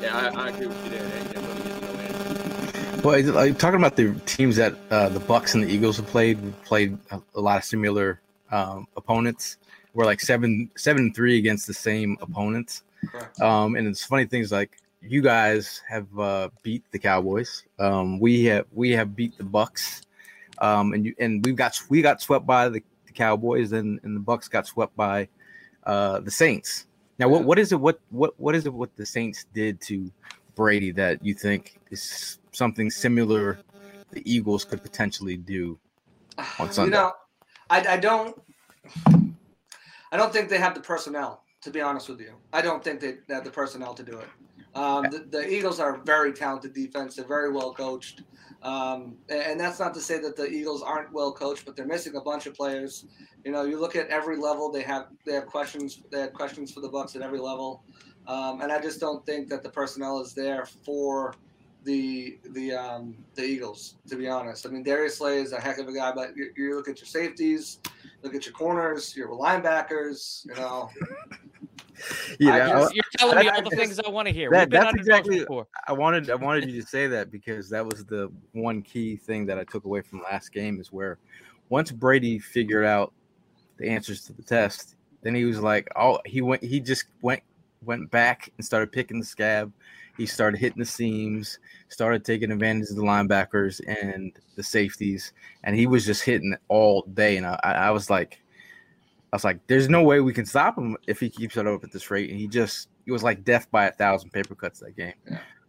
[0.01, 1.07] yeah, I, I agree with you there.
[1.07, 3.01] There, there really is no answer.
[3.07, 6.37] Well, like talking about the teams that uh, the Bucks and the Eagles have played,
[6.65, 8.19] played a, a lot of similar
[8.51, 9.57] um, opponents.
[9.93, 12.83] We're like seven seven and three against the same opponents.
[13.41, 17.63] Um, and it's funny things like you guys have uh, beat the Cowboys.
[17.79, 20.03] Um, we have we have beat the Bucks.
[20.59, 24.15] Um, and you and we've got we got swept by the, the Cowboys and, and
[24.15, 25.27] the Bucks got swept by
[25.85, 26.85] uh, the Saints.
[27.17, 27.79] Now, what, what is it?
[27.79, 28.73] What what what is it?
[28.73, 30.11] What the Saints did to
[30.55, 33.59] Brady that you think is something similar
[34.11, 35.79] the Eagles could potentially do
[36.59, 36.95] on Sunday?
[36.95, 37.13] You know,
[37.69, 38.39] I, I don't.
[40.11, 41.43] I don't think they have the personnel.
[41.61, 44.27] To be honest with you, I don't think they have the personnel to do it.
[44.73, 47.15] Um, the, the Eagles are a very talented defense.
[47.15, 48.23] They're very well coached,
[48.63, 51.85] um, and, and that's not to say that the Eagles aren't well coached, but they're
[51.85, 53.05] missing a bunch of players.
[53.45, 54.71] You know, you look at every level.
[54.71, 56.01] They have they have questions.
[56.11, 57.83] They have questions for the Bucks at every level,
[58.27, 61.35] um, and I just don't think that the personnel is there for
[61.83, 63.95] the the um, the Eagles.
[64.09, 66.51] To be honest, I mean Darius Slay is a heck of a guy, but you,
[66.55, 67.79] you look at your safeties,
[68.23, 70.45] look at your corners, your linebackers.
[70.45, 70.89] You know,
[72.39, 74.33] Yeah, I I- just- You're telling me that- all the that- things I want to
[74.33, 74.49] hear.
[74.51, 75.67] that- that's exactly- before.
[75.87, 79.45] I wanted I wanted you to say that because that was the one key thing
[79.47, 81.19] that I took away from last game is where
[81.69, 83.13] once Brady figured out
[83.77, 87.41] the answers to the test, then he was like, oh, he went, he just went
[87.83, 89.71] went back and started picking the scab.
[90.17, 95.75] He started hitting the seams, started taking advantage of the linebackers and the safeties, and
[95.75, 97.37] he was just hitting it all day.
[97.37, 98.41] And I, I was like,
[99.31, 101.83] I was like, there's no way we can stop him if he keeps it up
[101.83, 102.29] at this rate.
[102.29, 105.13] And he just, he was like death by a thousand paper cuts that game.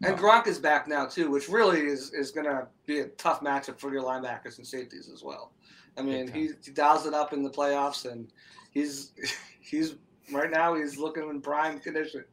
[0.02, 3.40] and Gronk is back now too, which really is is going to be a tough
[3.40, 5.52] matchup for your linebackers and safeties as well.
[5.96, 8.32] I mean, he, he dials it up in the playoffs, and
[8.72, 9.12] he's
[9.60, 9.94] he's
[10.30, 12.24] right now he's looking in prime condition.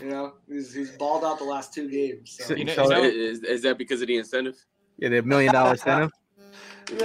[0.00, 2.36] You know, he's he's balled out the last two games.
[2.38, 2.44] So.
[2.44, 4.56] So- You know- so you know- is, is that because of the incentive?
[4.98, 6.10] Yeah, the million dollar incentive.
[6.90, 6.96] Yeah,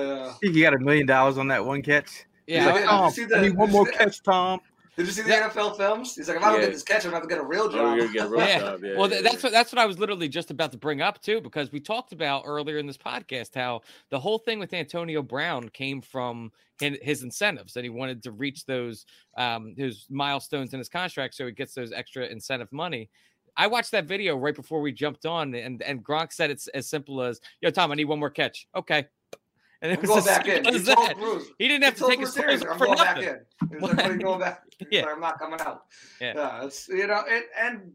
[0.00, 0.26] yeah.
[0.28, 2.26] I think you got a million dollars on that one catch.
[2.46, 4.60] Yeah, He's I- like, I- see the- I need one more see- catch, Tom.
[4.96, 6.14] Did you see the NFL films?
[6.16, 6.66] He's like, if I don't Yeah.
[6.66, 7.92] get this catch, I'm going to get a real Oh, job.
[7.96, 8.58] we're gonna get a real Yeah.
[8.58, 8.84] job.
[8.84, 9.40] Yeah, well, yeah, that's yeah.
[9.42, 12.12] what that's what I was literally just about to bring up too, because we talked
[12.12, 17.22] about earlier in this podcast how the whole thing with Antonio Brown came from his
[17.22, 19.06] incentives, and he wanted to reach those
[19.38, 23.08] um, his milestones in his contract, so he gets those extra incentive money.
[23.56, 26.88] I watched that video right before we jumped on, and and Gronk said it's as
[26.88, 29.06] simple as, "Yo, Tom, I need one more catch." Okay,
[29.82, 30.66] and it I'm was back in.
[30.66, 31.16] as that.
[31.18, 31.48] Bruce.
[31.58, 33.28] He didn't have to take his Bruce clothes off I'm for going back nothing.
[33.30, 33.68] in.
[33.72, 34.62] He's like, what are you going back?
[34.90, 35.02] Yeah.
[35.02, 35.82] like, I'm not coming out.
[36.20, 36.32] Yeah.
[36.36, 37.92] Yeah, it's you know, it, and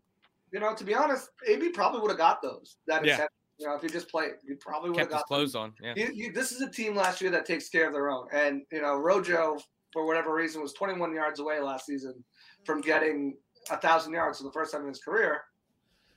[0.53, 2.77] you know, to be honest, AB probably would have got those.
[2.87, 3.11] That Yeah.
[3.13, 3.31] incentive.
[3.59, 5.73] You know, if he just played, he probably would have Kept his got clothes on.
[5.81, 5.93] Yeah.
[5.97, 8.27] You, you, this is a team last year that takes care of their own.
[8.31, 9.57] And, you know, Rojo,
[9.91, 12.23] for whatever reason, was 21 yards away last season
[12.65, 13.35] from getting
[13.71, 15.41] a 1,000 yards for the first time in his career.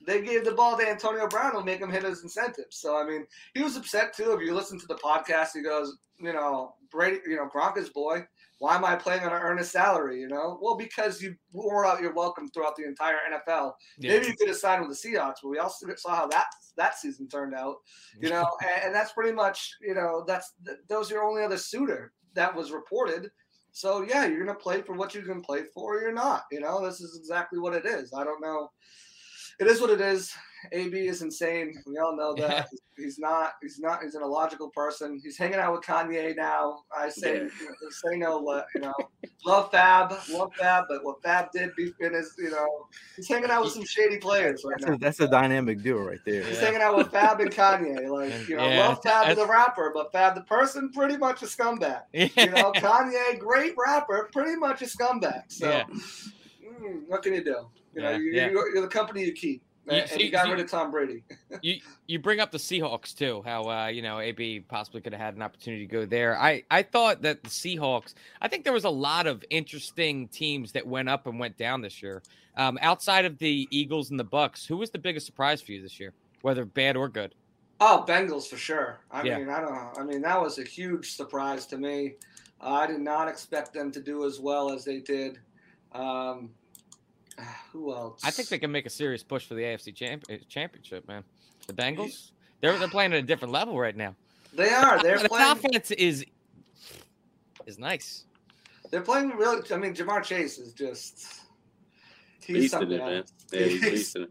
[0.07, 2.77] They gave the ball to Antonio Brown to make him hit his incentives.
[2.77, 4.33] So, I mean, he was upset too.
[4.33, 8.25] If you listen to the podcast, he goes, you know, Brady, you know, Gronka's boy,
[8.61, 10.21] why am I playing on an earnest salary?
[10.21, 13.73] You know, well, because you wore out your welcome throughout the entire NFL.
[13.99, 14.13] Yeah.
[14.13, 16.99] Maybe you could have signed with the Seahawks, but we also saw how that that
[16.99, 17.77] season turned out.
[18.21, 21.43] You know, and, and that's pretty much you know that's th- those are your only
[21.43, 23.31] other suitor that was reported.
[23.73, 25.97] So yeah, you're gonna play for what you can play for.
[25.97, 26.43] Or you're not.
[26.53, 28.13] You know, this is exactly what it is.
[28.13, 28.69] I don't know.
[29.61, 30.35] It is what it is.
[30.73, 31.73] AB is insane.
[31.87, 32.69] We all know that.
[32.97, 33.53] He's not.
[33.63, 34.03] He's not.
[34.03, 35.19] He's an illogical person.
[35.23, 36.81] He's hanging out with Kanye now.
[36.95, 37.43] I say, Yeah.
[37.61, 38.63] you know, say no.
[38.75, 38.95] You know,
[39.47, 43.51] love Fab, love Fab, but what Fab did be in his, you know, he's hanging
[43.51, 44.95] out with some shady players right That's now.
[44.97, 46.43] a, that's a dynamic duo right there.
[46.43, 46.65] He's Yeah.
[46.67, 48.09] hanging out with Fab and Kanye.
[48.11, 51.43] Like, you know, Yeah, love Fab that's- the rapper, but Fab the person, pretty much
[51.43, 52.03] a scumbag.
[52.13, 55.45] You know, Kanye, great rapper, pretty much a scumbag.
[55.49, 55.85] So, Yeah.
[56.81, 57.67] Mm, what can you do?
[57.95, 58.51] You know, Yeah, you, yeah.
[58.51, 59.63] You're, you're the company you keep.
[59.87, 61.25] You- and see- you got see- rid of Tom Brady.
[61.63, 63.43] you you bring up the Seahawks too.
[63.45, 66.39] How uh, you know AB possibly could have had an opportunity to go there.
[66.39, 68.15] I I thought that the Seahawks.
[68.41, 71.81] I think there was a lot of interesting teams that went up and went down
[71.81, 72.23] this year.
[72.57, 75.81] Um, outside of the Eagles and the Bucks, who was the biggest surprise for you
[75.83, 76.13] this year,
[76.43, 77.35] whether bad or good?
[77.81, 79.01] Oh, Bengals for sure.
[79.11, 79.39] I Yeah.
[79.39, 79.93] mean, I don't know.
[79.97, 82.15] I mean, that was a huge surprise to me.
[82.61, 85.39] Uh, I did not expect them to do as well as they did.
[85.93, 86.51] Um,
[87.73, 88.21] who else?
[88.25, 91.25] I think they can make a serious push for the AFC champ- uh, championship, man.
[91.67, 94.15] The Bengals, they're they're playing at a different level right now.
[94.55, 95.03] they are.
[95.03, 95.51] They're the playing.
[95.53, 96.25] offense is
[97.67, 98.25] is nice.
[98.91, 99.63] They're playing really.
[99.73, 101.41] I mean, Ja'Marr Chase is just.
[102.45, 103.13] He's Beasting something it, man.
[103.19, 103.33] else.
[103.53, 104.17] Yeah, he's He's-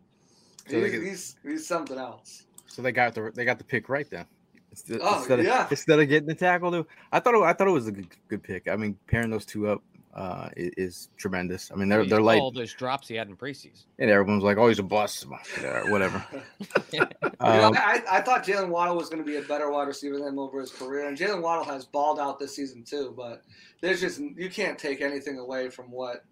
[0.70, 2.44] So they He's, can- he's, he's something else.
[2.68, 4.26] So they got the they got the pick right then.
[4.70, 5.68] Instead, Oh, instead of, yeah.
[5.72, 8.08] Instead of getting the tackle, though, I thought it, I thought it was a good,
[8.28, 8.68] good pick.
[8.70, 9.82] I mean, pairing those two up
[10.14, 11.72] uh, is, tremendous.
[11.72, 13.84] I mean, they're they're saw like, all those drops he had in preseason.
[14.00, 15.26] and everyone's like, oh, he's a bust,
[15.64, 16.26] or whatever.
[16.92, 17.08] You know,
[17.40, 20.30] Um, I, I thought Jaylen Waddle was going to be a better wide receiver than
[20.30, 23.14] him over his career, and Jaylen Waddle has balled out this season too.
[23.16, 23.44] But
[23.82, 26.26] there's just you can't take anything away from what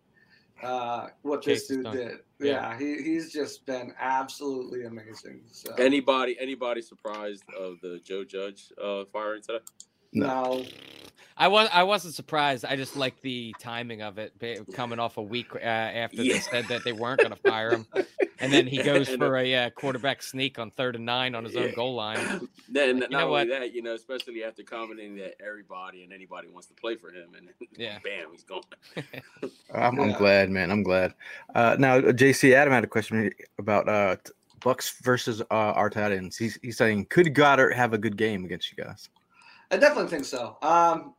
[0.64, 2.18] uh, what Chase this dude did.
[2.40, 2.74] Yeah.
[2.74, 5.42] Yeah, he, he's just been absolutely amazing.
[5.52, 9.64] So Anybody anybody surprised of the Joe Judge uh, firing today?
[10.14, 10.64] no,
[11.40, 12.66] I was I wasn't surprised.
[12.66, 14.34] I just like the timing of it
[14.74, 16.34] coming off a week uh, after Yeah.
[16.34, 17.86] they said that they weren't going to fire him,
[18.40, 21.56] and then he goes for a uh, quarterback sneak on third and nine on his
[21.56, 22.48] own goal line.
[22.70, 23.48] Then not only what?
[23.48, 27.30] that, you know, especially after commenting that everybody and anybody wants to play for him,
[27.38, 27.48] and
[27.78, 28.00] Yeah.
[28.04, 28.60] bam, he's gone.
[29.74, 30.70] I'm, I'm glad, man.
[30.70, 31.14] I'm glad.
[31.56, 34.18] Uh, now, JC Adam had a question about uh,
[34.60, 36.36] Bucks versus uh, our tight ends.
[36.36, 39.08] He's, he's saying, could Goedert have a good game against you guys?
[39.72, 40.58] I definitely think so.
[40.62, 41.14] Um,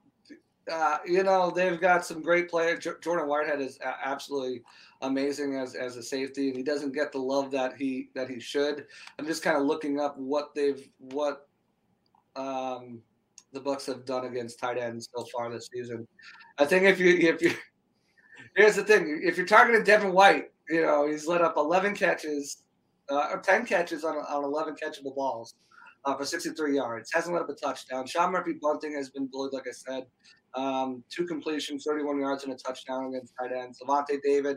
[0.71, 2.81] uh, you know, they've got some great players.
[2.81, 4.63] J- Jordan Whitehead is a- absolutely
[5.03, 8.41] amazing as, as a safety, and he doesn't get the love that he that he
[8.41, 8.87] should.
[9.19, 11.49] I'm just kind of looking up what they've what
[12.37, 13.01] um,
[13.53, 16.07] the Bucks have done against tight ends so far this season.
[16.59, 17.53] I think if you if you
[18.57, 22.65] here's the thing, if you're targeting Devin White, you know he's let up 11 catches,
[23.11, 25.55] uh, or 10 catches on on 11 catchable balls
[26.05, 27.13] uh, for 63 yards.
[27.13, 28.07] Hasn't let up a touchdown.
[28.07, 30.07] Sean Murphy-Bunting has been bullied, like I said.
[30.55, 33.81] Um, two completions, 31 yards and a touchdown against tight ends.
[33.87, 34.57] Lavonte David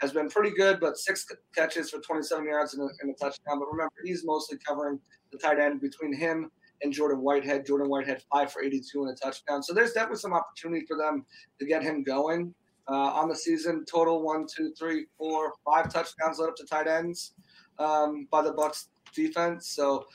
[0.00, 3.58] has been pretty good, but six catches for 27 yards and a, and a touchdown.
[3.58, 5.00] But remember, he's mostly covering
[5.32, 6.50] the tight end between him
[6.82, 7.66] and Jordan Whitehead.
[7.66, 9.62] Jordan Whitehead five for 82 and a touchdown.
[9.62, 11.24] So there's definitely some opportunity for them
[11.58, 12.54] to get him going
[12.88, 13.84] uh, on the season.
[13.84, 17.34] Total one, two, three, four, five touchdowns led up to tight ends
[17.78, 19.68] um, by the Bucks defense.
[19.70, 20.06] So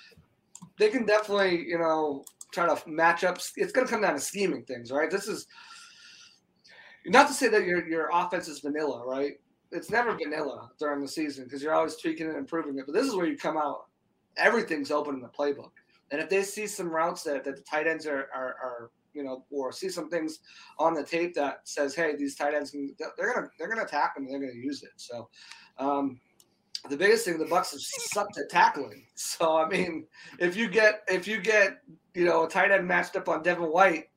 [0.78, 3.38] they can definitely, you know, try to match up.
[3.56, 5.10] It's going to come down to scheming things, right?
[5.10, 5.48] This is
[7.06, 9.34] not to say that your your offense is vanilla, right?
[9.72, 12.86] It's never vanilla during the season because you're always tweaking and improving it.
[12.86, 13.88] But this is where you come out,
[14.38, 15.72] everything's open in the playbook.
[16.12, 19.24] And if they see some routes that, that the tight ends are, are, are you
[19.24, 20.40] know, or see some things
[20.80, 24.16] on the tape that says, hey, these tight ends, can, they're gonna they're gonna attack
[24.16, 24.92] them and they're gonna use it.
[24.98, 25.30] So.
[25.80, 26.20] Um,
[26.90, 29.06] the biggest thing the Bucks have sucked at tackling.
[29.16, 30.06] So I mean,
[30.40, 31.82] if you get if you get
[32.14, 34.10] you know a tight end matched up on Devin White,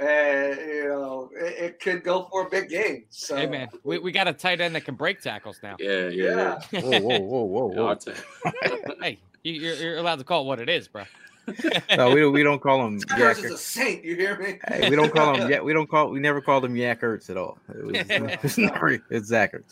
[0.00, 3.04] uh, you know it, it could go for a big game.
[3.10, 5.76] So Hey man, we, we got a tight end that can break tackles now.
[5.78, 6.60] Yeah, yeah.
[6.70, 8.94] yeah, Whoa, whoa, whoa, whoa, whoa.
[9.00, 11.04] Hey, you, you're, you're allowed to call it what it is, bro.
[11.96, 14.04] no, we don't, we don't call him Tuckers is a saint.
[14.04, 14.58] You hear me?
[14.68, 15.64] Hey, we don't call him yet.
[15.64, 16.10] We don't call.
[16.10, 17.58] We never called him Yak Ertz at all.
[17.70, 19.64] It was, it's, never, it's Zach Ertz.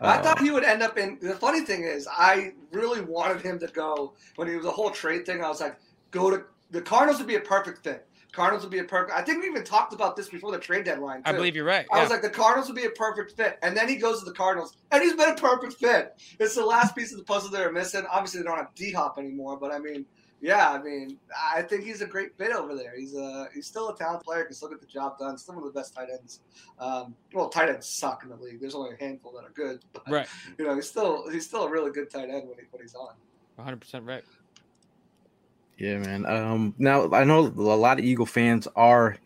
[0.00, 1.18] I Uh, thought he would end up in.
[1.20, 4.90] The funny thing is, I really wanted him to go when he was a whole
[4.90, 5.44] trade thing.
[5.44, 5.76] I was like,
[6.10, 8.06] go to the Cardinals would be a perfect fit.
[8.32, 9.16] Cardinals would be a perfect.
[9.16, 11.20] I think we even talked about this before the trade deadline.
[11.24, 11.84] I believe you're right.
[11.92, 13.58] I was like, the Cardinals would be a perfect fit.
[13.62, 16.14] And then he goes to the Cardinals, and he's been a perfect fit.
[16.38, 18.04] It's the last piece of the puzzle they're missing.
[18.08, 20.06] Obviously, they don't have D Hop anymore, but I mean,
[20.40, 21.18] yeah, I mean,
[21.54, 22.94] I think he's a great fit over there.
[22.96, 25.36] He's a he's still a talented player, can still get the job done.
[25.36, 26.40] Still one of the best tight ends.
[26.78, 28.60] Um, well, tight ends suck in the league.
[28.60, 29.80] There's only a handful that are good.
[29.92, 30.28] But, right.
[30.58, 32.94] You know, he's still he's still a really good tight end when, he, when he's
[32.94, 33.14] on.
[33.56, 34.24] 100 percent right.
[35.76, 36.24] Yeah, man.
[36.26, 39.16] Um, now I know a lot of Eagle fans are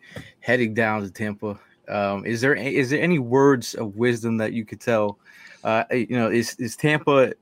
[0.41, 1.59] heading down to Tampa.
[1.87, 5.17] Um, is there is there any words of wisdom that you could tell?
[5.63, 7.33] Uh, you know, is is Tampa?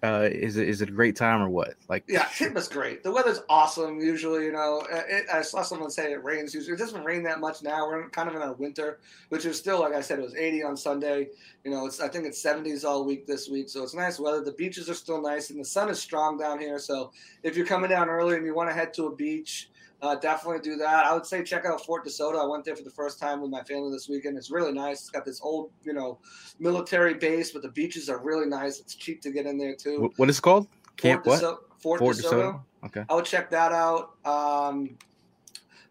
[0.00, 1.74] Uh, is it is it a great time or what?
[1.88, 3.02] Like, Yeah, Tampa's great.
[3.02, 3.98] The weather's awesome.
[4.00, 6.54] Usually, you know, Uh, it, I saw someone say it rains.
[6.54, 7.88] Usually, it doesn't rain that much now.
[7.88, 10.62] We're kind of in our winter, which is still, like I said, it was 80
[10.62, 11.28] on Sunday.
[11.64, 14.40] You know, it's I think it's 70s all week this week, so it's nice weather.
[14.40, 16.78] The beaches are still nice, and the sun is strong down here.
[16.78, 17.10] So
[17.42, 19.68] if you're coming down early and you want to head to a beach,
[20.00, 21.06] uh, definitely do that.
[21.06, 22.40] I would say check out Fort DeSoto.
[22.40, 24.36] I went there for the first time with my family this weekend.
[24.36, 25.00] It's really nice.
[25.00, 26.18] It's got this old, you know,
[26.60, 28.78] military base, but the beaches are really nice.
[28.78, 30.12] It's cheap to get in there too.
[30.16, 30.68] what is it called?
[30.96, 31.42] Camp Fort what?
[31.42, 32.30] DeSo- Fort, Fort DeSoto.
[32.30, 32.60] DeSoto.
[32.86, 33.04] Okay.
[33.08, 34.14] I would check that out.
[34.24, 34.96] Um,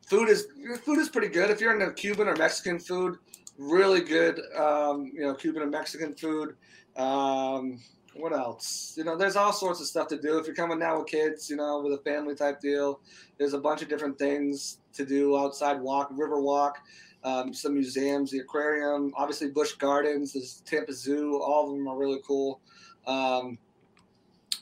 [0.06, 0.48] food is
[0.84, 3.18] food is pretty good if you're into Cuban or Mexican food.
[3.58, 6.56] Really good, um, you know, Cuban and Mexican food.
[6.96, 7.80] Um,
[8.20, 8.94] what else?
[8.98, 10.38] You know, there's all sorts of stuff to do.
[10.38, 13.00] If you're coming down with kids, you know, with a family type deal,
[13.38, 16.80] there's a bunch of different things to do outside walk, river walk,
[17.24, 21.40] um, some museums, the aquarium, obviously Busch Gardens, the Tampa Zoo.
[21.42, 22.60] All of them are really cool.
[23.06, 23.58] Um,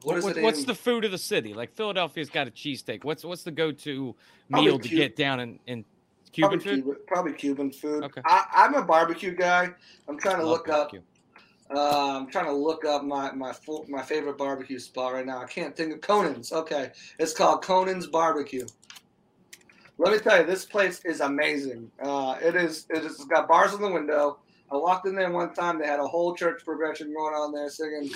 [0.04, 0.44] what is What- it?
[0.44, 1.54] what's in- the food of the city?
[1.54, 3.04] Like Philadelphia's got a cheesesteak.
[3.04, 4.16] What's what's the go-to
[4.50, 5.86] Probably meal to get down in, in
[6.32, 6.84] Cuban probably food?
[6.84, 8.04] Cuban, probably Cuban food.
[8.06, 8.22] Okay.
[8.26, 9.70] I, I'm a barbecue guy.
[10.08, 10.92] I'm trying to Love look up.
[11.74, 13.54] Uh, I'm trying to look up my my
[13.88, 15.42] my favorite barbecue spot right now.
[15.42, 16.52] I can't think of Conan's.
[16.52, 18.68] Okay, it's called Conan's Barbecue.
[19.98, 21.90] Let me tell you, this place is amazing.
[22.02, 22.88] Uh, it is.
[22.90, 24.40] It has got bars in the window.
[24.72, 25.80] I walked in there one time.
[25.80, 28.10] They had a whole church progression going on there singing.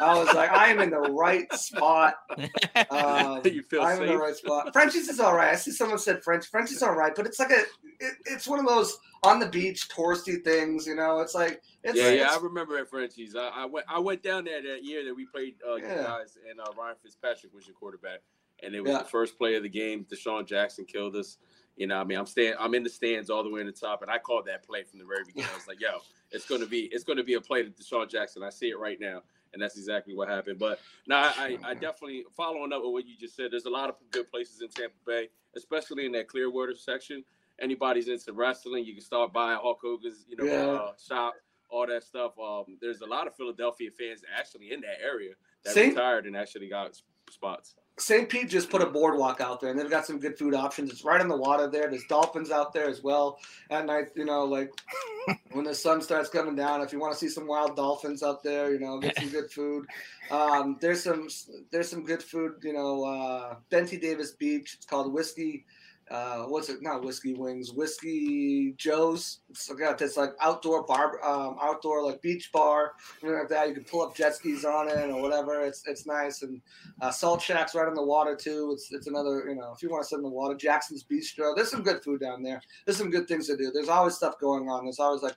[0.00, 2.14] I was like, I am in the right spot.
[2.90, 4.72] Um, You feel I'm in the right spot.
[4.72, 5.52] Frenchie's is all right.
[5.52, 6.46] I see someone said French.
[6.46, 7.60] Frenchie's all right, but it's like a.
[8.00, 10.86] It, it's one of those on the beach touristy things.
[10.86, 11.60] You know, it's like.
[11.84, 13.36] It's, yeah, yeah, it's- I remember at Frenchie's.
[13.36, 16.02] I, I went, I went down there that year that we played uh, you Yeah.
[16.02, 18.20] guys, and uh, Ryan Fitzpatrick was your quarterback,
[18.62, 18.98] and it was Yeah.
[18.98, 20.06] the first play of the game.
[20.10, 21.36] DeSean Jackson killed us.
[21.80, 23.72] You know, I mean, I'm stand, I'm in the stands all the way in the
[23.72, 25.48] top, and I called that play from the very beginning.
[25.50, 26.00] I was like, "Yo,
[26.30, 29.00] it's gonna be, it's gonna be a play to DeSean Jackson." I see it right
[29.00, 29.22] now,
[29.54, 30.58] and that's exactly what happened.
[30.58, 33.50] But no, I, I, I definitely following up with what you just said.
[33.50, 37.24] There's a lot of good places in Tampa Bay, especially in that Clearwater section.
[37.58, 40.66] Anybody's into wrestling, you can start by Hulk Hogan's, you know, Yeah.
[40.66, 41.32] uh, shop,
[41.70, 42.38] all that stuff.
[42.38, 45.32] Um, there's a lot of Philadelphia fans actually in that area
[45.64, 47.00] that Same- retired and actually got
[47.30, 47.74] spots.
[47.98, 48.28] St.
[48.28, 50.90] Pete just put a boardwalk out there, and they've got some good food options.
[50.90, 51.88] It's right on the water there.
[51.90, 53.38] There's dolphins out there as well
[53.68, 54.08] at night.
[54.16, 54.70] You know, like
[55.52, 58.42] when the sun starts coming down, if you want to see some wild dolphins out
[58.42, 59.86] there, you know, get some good food.
[60.30, 61.28] Um, there's some
[61.70, 62.54] there's some good food.
[62.62, 63.98] You know, uh, Ben T.
[63.98, 64.74] Davis Beach.
[64.74, 65.66] It's called Whiskey.
[66.10, 66.82] Uh, what's it?
[66.82, 67.72] Not Whiskey Wings.
[67.72, 69.40] Whiskey Joe's.
[69.48, 72.94] It's, like- it's like outdoor bar, um, outdoor like beach bar.
[73.22, 73.68] You know, like that.
[73.68, 75.60] You can pull up jet skis on it or whatever.
[75.60, 76.60] It's it's nice and
[77.00, 78.70] uh, Salt Shack's right on the water too.
[78.74, 81.54] It's it's another you know if you want to sit in the water, Jackson's Bistro.
[81.54, 82.60] There's some good food down there.
[82.84, 83.70] There's some good things to do.
[83.72, 84.84] There's always stuff going on.
[84.84, 85.36] There's always like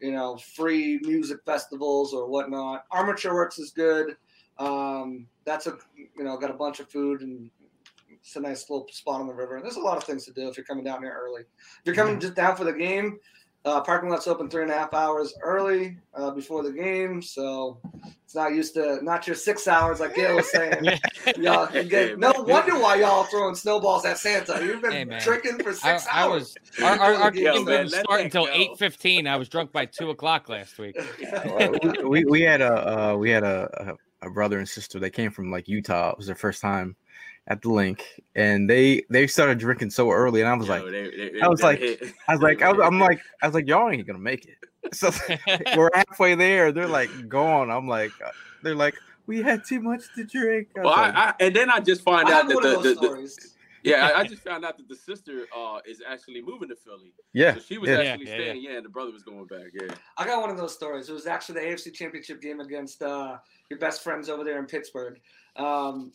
[0.00, 2.84] you know free music festivals or whatnot.
[2.90, 4.16] Armature Works is good.
[4.58, 5.78] Um, that's a
[6.16, 7.50] you know got a bunch of food and
[8.28, 9.56] it's a nice little spot on the river.
[9.56, 11.40] And There's a lot of things to do if you're coming down here early.
[11.40, 13.18] If you're coming just down for the game,
[13.64, 17.80] uh, parking lot's open three and a half hours early uh, before the game, so
[18.24, 20.84] it's not used to not your six hours like Gail was saying.
[21.38, 24.62] y'all you get, no wonder why y'all throwing snowballs at Santa.
[24.62, 25.22] You've been Hey, man.
[25.22, 26.54] drinking for six I hours.
[26.78, 29.26] was our, our, our Yo, game man, didn't start until eight fifteen.
[29.26, 30.96] I was drunk by two o'clock last week.
[31.82, 34.98] we, we we had a uh, we had a, a a brother and sister.
[34.98, 36.10] They came from like Utah.
[36.10, 36.96] It was their first time
[37.48, 38.04] at the Linc,
[38.36, 41.40] and they they started drinking so early, and I was Yo, like, they- they- they-
[41.40, 43.90] I was like- hit- I was like, I was, I'm like, I was like, y'all
[43.90, 44.54] ain't gonna make it.
[44.94, 45.10] So
[45.76, 46.72] we're halfway there.
[46.72, 47.70] They're like gone.
[47.70, 48.30] I'm like, uh,
[48.62, 48.94] they're like,
[49.26, 50.68] we had too much to drink.
[50.78, 53.48] I well, like, I, and then I just find I out that the, the, the
[53.82, 57.12] yeah, I, I just found out that the sister uh is actually moving to Philly.
[57.34, 57.96] yeah, So she was yeah.
[57.98, 58.76] actually Yeah, yeah, staying, yeah.
[58.76, 59.66] and the brother was going back.
[59.74, 59.92] Yeah.
[60.16, 61.08] I got one of those stories.
[61.10, 63.36] It was actually the AFC Championship game against uh,
[63.68, 65.20] your best friends over there in Pittsburgh.
[65.56, 66.12] Um,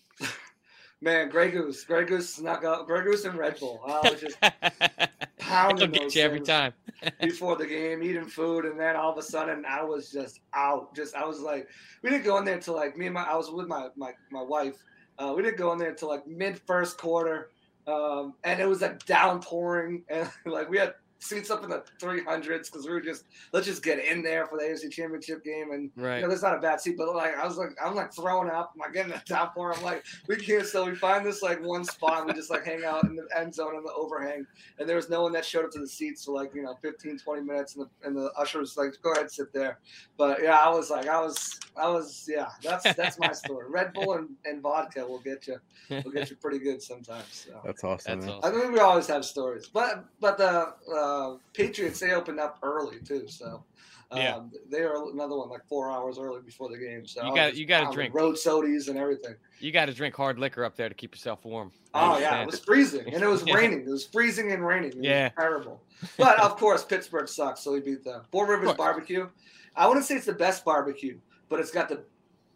[1.03, 3.81] man, Grey Goose, Grey Goose snuck up, Grey Goose and Red Bull.
[3.85, 4.37] I was just
[5.37, 6.73] pounding It'll get you every time.
[7.21, 10.95] before the game, eating food, and then all of a sudden I was just out.
[10.95, 11.67] Just I was like,
[12.01, 14.11] we didn't go in there till like me and my I was with my my
[14.31, 14.81] my wife.
[15.19, 17.49] Uh, we didn't go in there till like mid first quarter,
[17.87, 20.93] um, and it was like downpouring, and like we had
[21.23, 24.57] seats up in the 300s because we were just let's just get in there for
[24.57, 26.17] the AFC Championship game, and Right.
[26.17, 28.49] you know, there's not a bad seat, but like I was like, I'm like throwing
[28.49, 28.71] up.
[28.73, 29.73] I'm like getting a downpour.
[29.75, 30.65] I'm like, we can't.
[30.65, 32.19] So we find this like one spot.
[32.21, 34.45] And we just like hang out in the end zone on the overhang,
[34.79, 36.75] and there was no one that showed up to the seats for like you know
[36.81, 39.79] 15, 20 minutes, and the and the usher was like, go ahead, sit there.
[40.17, 42.47] But yeah, I was like, I was, I was, yeah.
[42.61, 43.65] That's that's my story.
[43.69, 45.57] Red Bull and, and vodka will get you,
[45.89, 47.45] will get you pretty good sometimes.
[47.47, 47.59] So.
[47.65, 48.19] That's awesome.
[48.19, 48.35] That's man.
[48.37, 48.57] awesome.
[48.57, 51.12] I think we always have stories, but but the uh,
[51.53, 53.63] Patriots they opened up early too, so
[54.11, 54.39] um, Yeah.
[54.69, 57.05] they are another one like four hours early before the game.
[57.07, 58.13] So You got- you gotta drink.
[58.13, 59.35] road sodies and everything.
[59.59, 61.71] You got to drink hard liquor up there to keep yourself warm.
[61.93, 63.55] I Oh yeah, it was freezing and it was Yeah.
[63.55, 63.81] raining.
[63.81, 64.91] It was freezing and raining.
[64.91, 65.29] It was Yeah.
[65.29, 65.81] terrible.
[66.17, 68.23] But of course, Pittsburgh sucks, so we beat them.
[68.31, 68.73] Four Rivers.
[68.73, 69.29] Barbecue.
[69.75, 71.17] I wouldn't say it's the best barbecue,
[71.49, 72.03] but it's got the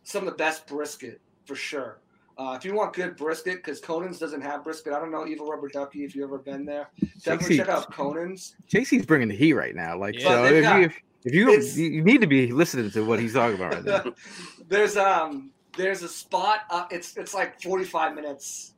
[0.03, 1.99] some of the best brisket for sure.
[2.37, 4.93] Uh, if you want good brisket, because Conan's doesn't have brisket.
[4.93, 6.89] I don't know Evil Rubber Ducky if you've ever been there.
[7.23, 8.55] Definitely JC check out Conan's.
[8.71, 9.97] JC's bringing the heat right now.
[9.97, 10.27] Like, Yeah.
[10.29, 10.89] so if got- you
[11.25, 14.05] if you, it's- you you need to be listening to what he's talking about right
[14.05, 14.13] now.
[14.67, 16.61] there's um there's a spot.
[16.69, 18.73] Uh, it's it's like 45 minutes,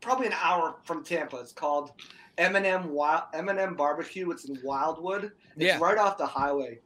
[0.00, 1.36] probably an hour from Tampa.
[1.36, 1.92] It's called
[2.38, 4.30] M&M Wild M&M Barbecue.
[4.30, 5.32] It's in Wildwood.
[5.56, 5.78] It's Yeah.
[5.80, 6.80] right off the highway.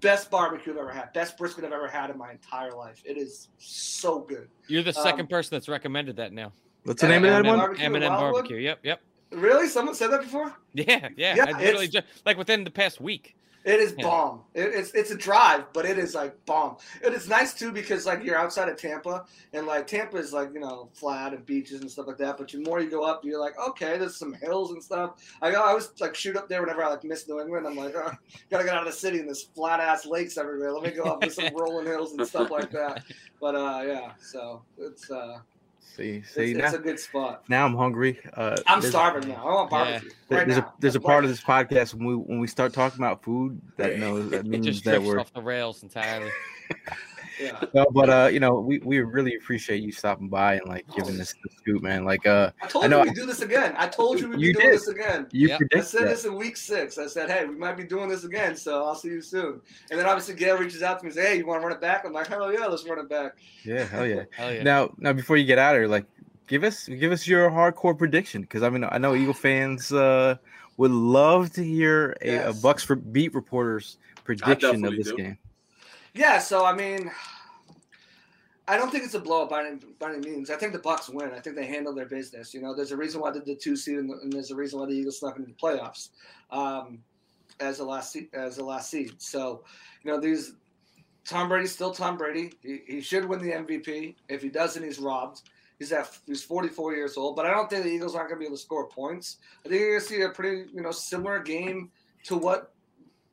[0.00, 3.02] Best barbecue I've ever had, best brisket I've ever had in my entire life.
[3.04, 4.48] It is so good.
[4.66, 6.52] You're the Um, second person that's recommended that now.
[6.84, 7.76] What's the name of that one?
[7.80, 8.32] M&M Wildwood?
[8.34, 8.56] barbecue.
[8.58, 9.00] Yep, yep.
[9.30, 9.68] Really?
[9.68, 10.54] Someone said that before?
[10.72, 11.34] Yeah, yeah.
[11.36, 13.34] Yeah, I literally just like within the past week.
[13.68, 14.04] It is Yeah.
[14.06, 14.40] bomb.
[14.54, 16.78] It, it's it's a drive, but it is like bomb.
[17.04, 20.54] It is nice too because like you're outside of Tampa, and like Tampa is like
[20.54, 22.38] you know flat and beaches and stuff like that.
[22.38, 25.22] But the more you go up, you're like okay, there's some hills and stuff.
[25.42, 27.66] I I always like shoot up there whenever I like miss New England.
[27.66, 28.10] I'm like, oh,
[28.50, 30.72] gotta get out of the city and there's flat ass lakes everywhere.
[30.72, 33.04] Let me go up to some rolling hills and stuff like that.
[33.38, 35.40] But uh yeah, so it's uh
[35.80, 37.42] See, see it's now, a good spot.
[37.48, 38.20] now I'm hungry.
[38.34, 39.42] Uh, I'm starving now.
[39.42, 39.78] I want Yeah.
[39.78, 40.10] barbecue.
[40.28, 40.64] there- Right there's now.
[40.66, 43.22] a there's a I'm part of this podcast when we when we start talking about
[43.24, 46.30] food that knows that It means just that we're off the rails entirely.
[47.40, 47.60] Yeah.
[47.74, 51.20] no, but uh, you know, we, we really appreciate you stopping by and like giving
[51.20, 52.04] us the scoop, man.
[52.04, 53.74] Like uh, I told I know you we'd do this again.
[53.76, 55.26] I told you we'd be You doing this again.
[55.32, 55.60] you Yep.
[55.76, 56.08] I said that.
[56.08, 56.98] this in week six.
[56.98, 59.60] I said, hey, we might be doing this again, so I'll see you soon.
[59.90, 61.74] And then obviously Gail reaches out to me and says, hey, you want to run
[61.76, 62.04] it back?
[62.04, 63.36] I'm like, hell yeah, let's run it back.
[63.64, 64.24] Yeah, hell yeah.
[64.32, 64.62] Hell yeah.
[64.62, 66.06] Now, now before you get out of here, like
[66.46, 70.36] give us give us your hardcore prediction because I mean I know Eagle fans uh
[70.76, 75.16] would love to hear a, a Bucks for beat reporters prediction of this do.
[75.16, 75.38] game.
[76.18, 77.12] Yeah, so I mean,
[78.66, 80.50] I don't think it's a blowout by any, by any means.
[80.50, 81.30] I think the Bucks win.
[81.30, 82.52] I think they handle their business.
[82.52, 84.56] You know, there's a reason why they did the two seed, and, and there's a
[84.56, 86.08] reason why the Eagles snuck into the playoffs
[86.50, 86.98] um,
[87.60, 89.12] as the last as a last seed.
[89.18, 89.62] So,
[90.02, 90.54] you know, these
[91.24, 92.52] Tom Brady's still Tom Brady.
[92.62, 94.16] He, he should win the MVP.
[94.28, 95.42] If he doesn't, he's robbed.
[95.78, 98.42] He's at he's 44 years old, but I don't think the Eagles aren't going to
[98.42, 99.36] be able to score points.
[99.64, 101.92] I think you're going to see a pretty you know similar game
[102.24, 102.72] to what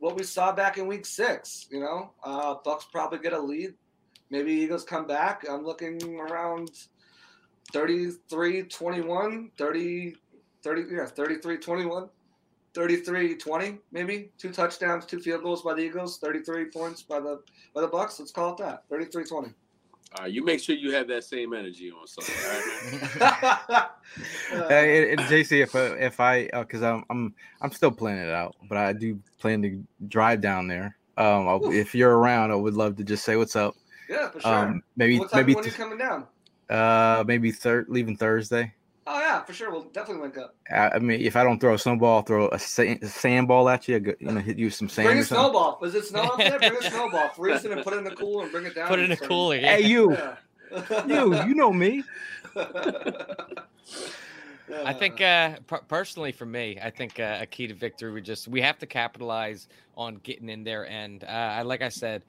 [0.06, 1.68] what we saw back in Week Six.
[1.72, 3.74] You know, uh, Bucks probably get a lead.
[4.30, 5.44] Maybe Eagles come back.
[5.50, 6.70] I'm looking around
[7.74, 10.16] 33 21, 30,
[10.64, 12.10] 30 yeah, 33 21,
[12.76, 17.42] 33 20, maybe two touchdowns, two field goals by the Eagles, 33 points by the
[17.74, 18.20] by the Bucks.
[18.20, 19.50] Let's call it that 33 20.
[20.16, 22.32] All right, you make sure you have that same energy on Sunday.
[22.46, 23.86] All right, man?
[24.70, 28.34] Hey, and, and JC, if I, if I because I'm I'm I'm still planning it
[28.34, 30.96] out, but I do plan to drive down there.
[31.18, 33.76] Um, I'll, if you're around, I would love to just say what's up.
[34.10, 34.54] yeah, for sure.
[34.54, 36.28] Um, maybe what time maybe when are you coming down?
[36.70, 38.74] uh maybe third leaving Thursday.
[39.08, 39.72] Oh yeah, for sure.
[39.72, 40.56] We'll definitely link up.
[40.72, 43.48] I, I mean, if I don't throw a snowball, I'll throw a, sand, a sand
[43.48, 43.98] ball at you.
[43.98, 45.08] I'm gonna hit you with some sand.
[45.08, 45.44] Bring a something.
[45.52, 45.80] snowball.
[45.84, 46.58] Is it snow up there?
[46.58, 47.30] Bring a snowball.
[47.30, 48.88] Freeze it and put it in the cooler and bring it down.
[48.88, 49.56] Put it in a start- cooler.
[49.58, 49.76] Yeah.
[49.78, 51.06] Hey, you, Yeah.
[51.06, 52.04] you, you know me.
[54.84, 58.22] I think uh, per- personally for me, I think uh, a key to victory we
[58.22, 60.88] just we have to capitalize on getting in there.
[60.90, 62.24] And uh, I- like I said,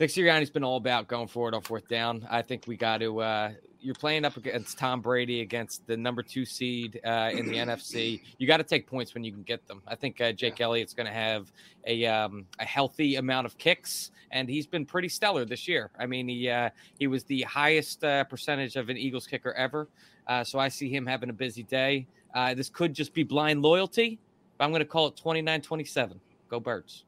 [0.00, 2.26] Nick Sirianni's been all about going forward on fourth down.
[2.30, 3.20] I think we got to.
[3.20, 7.54] Uh, you're playing up against Tom Brady against the number two seed uh, in the
[7.54, 8.20] NFC.
[8.38, 9.82] You got to take points when you can get them.
[9.86, 11.52] I think uh, Jake Elliott's going to have
[11.86, 15.90] a um, a healthy amount of kicks, and he's been pretty stellar this year.
[15.98, 19.88] I mean, he uh, he was the highest uh, percentage of an Eagles kicker ever.
[20.26, 22.06] Uh, so I see him having a busy day.
[22.34, 24.18] Uh, this could just be blind loyalty.
[24.58, 26.20] But I'm going to call it 29 27.
[26.48, 27.04] Go Birds.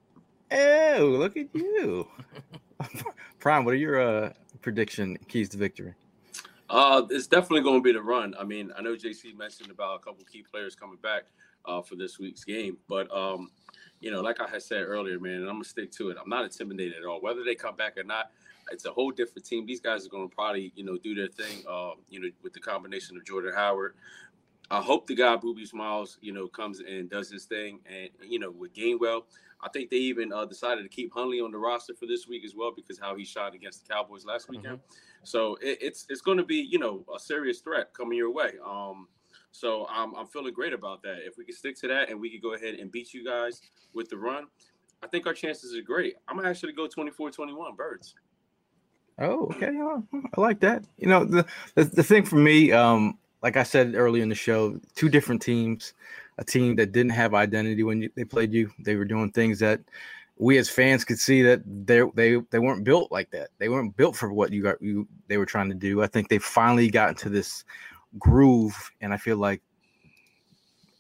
[0.53, 2.09] Oh, look at you,
[3.39, 3.64] Prime.
[3.64, 5.95] What are your uh, prediction keys to victory?
[6.68, 8.35] Uh, it's definitely going to be the run.
[8.39, 11.24] I mean, I know JC mentioned about a couple key players coming back
[11.64, 13.51] uh, for this week's game, but um,
[14.01, 16.16] you know, like I had said earlier, man, and I'm gonna stick to it.
[16.22, 17.20] I'm not intimidated at all.
[17.20, 18.31] Whether they come back or not,
[18.70, 19.66] it's a whole different team.
[19.66, 21.64] These guys are going to probably, you know, do their thing.
[21.68, 23.95] Uh, you know, with the combination of Jordan Howard.
[24.70, 28.39] I hope the guy Booby Smiles, you know, comes and does his thing, and you
[28.39, 29.24] know, with Gainwell.
[29.63, 32.45] I think they even uh, decided to keep Huntley on the roster for this week
[32.45, 34.81] as well because how he shot against the Cowboys last weekend.
[35.23, 38.53] So it, it's it's going to be you know a serious threat coming your way.
[38.65, 39.09] Um,
[39.53, 41.19] so I'm I'm feeling great about that.
[41.27, 43.61] If we can stick to that and we can go ahead and beat you guys
[43.93, 44.47] with the run,
[45.03, 46.15] I think our chances are great.
[46.29, 48.15] I'm gonna actually go 24-21 Birds.
[49.19, 49.67] Oh, okay.
[50.35, 50.85] I like that.
[50.97, 54.35] You know, the, the the thing for me, um, like I said earlier in the
[54.35, 55.93] show, two different teams.
[56.41, 58.72] A team that didn't have identity when you, they played you.
[58.80, 59.80] They were doing things that
[60.41, 63.51] we as fans could see that they they they weren't built like that.
[63.59, 66.03] They weren't built for what you got you they were trying to do.
[66.03, 67.64] I think they finally got into this
[68.18, 69.61] groove, and I feel like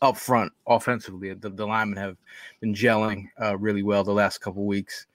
[0.02, 2.16] up front offensively, the, the linemen have
[2.60, 5.06] been gelling uh, really well the last couple weeks.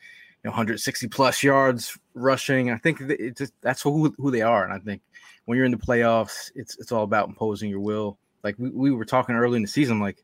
[0.44, 2.72] You know, 160 plus yards rushing.
[2.72, 3.00] I think
[3.38, 5.04] just that's who who they are, and I think
[5.46, 8.18] when you're in the playoffs, it's it's all about imposing your will.
[8.46, 10.24] Like we, we were talking early in the season, like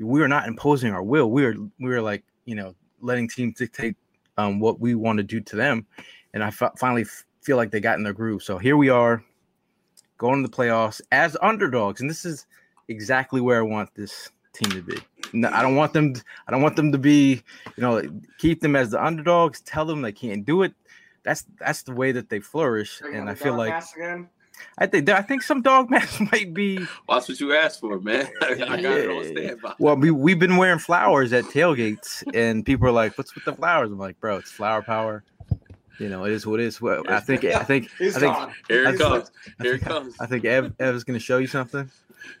[0.00, 1.30] we are not imposing our will.
[1.30, 3.96] We are we are like you know letting teams dictate
[4.36, 5.86] um, what we want to do to them,
[6.34, 8.42] and I finally f- feel like they got in their groove.
[8.42, 9.22] So here we are,
[10.18, 12.46] going to the playoffs as underdogs, and this is
[12.88, 14.98] exactly where I want this team to be.
[15.32, 16.14] No, I don't want them.
[16.48, 17.40] I don't want them to be.
[17.76, 18.02] You know,
[18.38, 19.60] keep them as the underdogs.
[19.60, 20.74] Tell them they can't do it.
[21.22, 24.28] That's that's the way that they flourish, and I feel like again.
[24.78, 26.78] I think I think some dog masks might be.
[26.78, 28.28] Well, that's what you asked for, man.
[28.42, 29.74] I got it on standby.
[29.78, 33.52] Well, we we've been wearing flowers at tailgates, and people are like, "What's with the
[33.54, 35.22] flowers?" I'm like, "Bro, it's flower power."
[35.98, 36.80] You know, it is what it is.
[36.80, 38.52] Well, I think I think I think gone.
[38.68, 39.30] Here it comes.
[39.58, 40.14] I Here it think, comes.
[40.18, 41.90] I think Ev Ev's gonna show you something.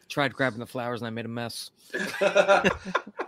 [0.08, 1.70] Tried grabbing the flowers and I made a mess.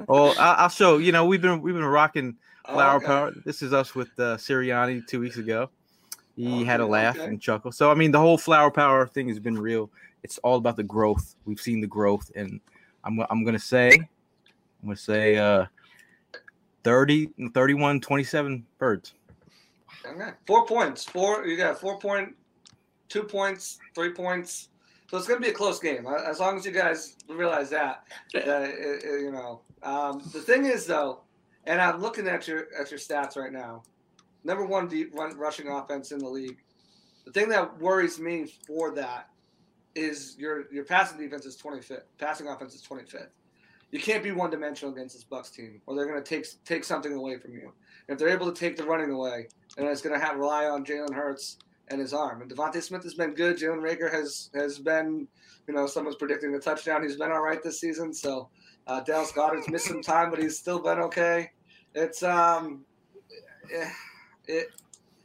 [0.08, 0.98] Oh, I, I'll show.
[0.98, 3.06] You know, we've been we've been rocking Oh, flower okay.
[3.06, 3.32] power.
[3.44, 5.68] This is us with uh, Sirianni two weeks ago.
[6.36, 7.26] He had a laugh okay.
[7.26, 7.72] and chuckle.
[7.72, 9.90] So I mean, the whole flower power thing has been real.
[10.22, 11.34] It's all about the growth.
[11.44, 12.60] We've seen the growth, and
[13.04, 14.08] I'm I'm gonna say, I'm
[14.84, 15.66] gonna say, uh,
[16.84, 19.14] 30, 31, 27 birds.
[20.06, 20.30] Okay.
[20.46, 21.04] Four points.
[21.04, 21.46] Four.
[21.46, 22.34] You got four point,
[23.08, 24.68] two points, three points.
[25.12, 26.06] So it's going to be a close game.
[26.06, 28.04] uh, As long as you guys realize that.
[28.32, 29.60] that you know.
[29.82, 31.20] Um, the thing is though,
[31.66, 33.82] and I'm looking at your at your stats right now.
[34.44, 36.58] Number one deep run, rushing offense in the league.
[37.24, 39.28] The thing that worries me for that
[39.94, 42.02] is your your passing defense is 25th.
[42.18, 43.28] Passing offense is 25th.
[43.90, 46.82] You can't be one dimensional against this Bucks team, or they're going to take take
[46.84, 47.72] something away from you.
[48.08, 50.84] If they're able to take the running away, and it's going to have rely on
[50.84, 52.42] Jalen Hurts and his arm.
[52.42, 53.58] And DeVonta Smith has been good.
[53.58, 55.28] Jalen Reagor has has been,
[55.68, 57.02] you know, someone's predicting a touchdown.
[57.02, 58.12] He's been all right this season.
[58.14, 58.48] So
[58.86, 61.50] uh, Dallas Goedert's missed some time, but he's still been okay.
[61.94, 62.84] It's um,
[63.72, 63.90] eh,
[64.48, 64.68] it.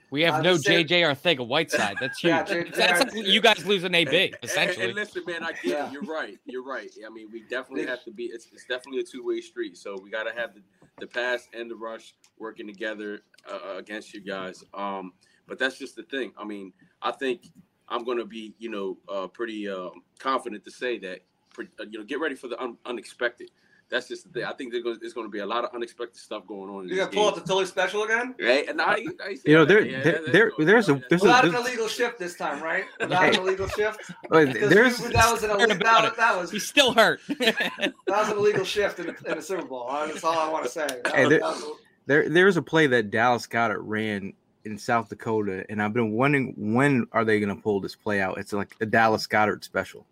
[0.09, 1.97] We have I'm no just saying- JJ Arcega-Whiteside.
[2.01, 2.29] That's huge.
[2.29, 2.77] Yeah, J- That's
[3.13, 3.19] yeah.
[3.19, 4.85] like you guys losing AB And- and- essentially.
[4.85, 5.87] And, listen, man, I get Yeah.
[5.87, 5.91] it.
[5.93, 6.39] You're right.
[6.45, 6.89] You're right.
[7.05, 8.25] I mean, we definitely have to be.
[8.25, 9.75] It's, it's definitely a two way street.
[9.77, 10.61] So we got to have the,
[10.99, 13.19] the pass and the rush working together
[13.51, 14.63] uh, against you guys.
[14.73, 15.11] Um,
[15.45, 16.31] but that's just the thing.
[16.37, 17.47] I mean, I think
[17.89, 21.19] I'm going to be, you know, uh, pretty um, confident to say that.
[21.59, 23.51] uh, You know, get ready for the un- unexpected.
[23.89, 24.43] That's just the thing.
[24.43, 24.83] I think there's
[25.13, 26.83] going, to be a lot of unexpected stuff going on.
[26.83, 28.35] You this gonna pull out the Philly special again?
[28.37, 28.67] Right?
[28.67, 30.65] And I, I You know, there yeah, there, there cool.
[30.65, 32.83] there's a Yeah, there's Without a an illegal shift this time, right?
[32.99, 33.99] Without an illegal shift.
[34.29, 36.17] 'Cause there's we- that was an Heard illegal, about that, it.
[36.17, 37.21] that was He's still hurt.
[37.39, 39.87] that was an illegal shift in the, in the Super Bowl.
[39.89, 40.85] That's all I want to say.
[40.87, 41.63] That Hey, was- there- that was-
[42.07, 44.33] there there's a play that Dallas Goedert ran
[44.65, 48.37] in South Dakota, and I've been wondering when are they gonna pull this play out?
[48.37, 50.05] It's like a Dallas Goedert special.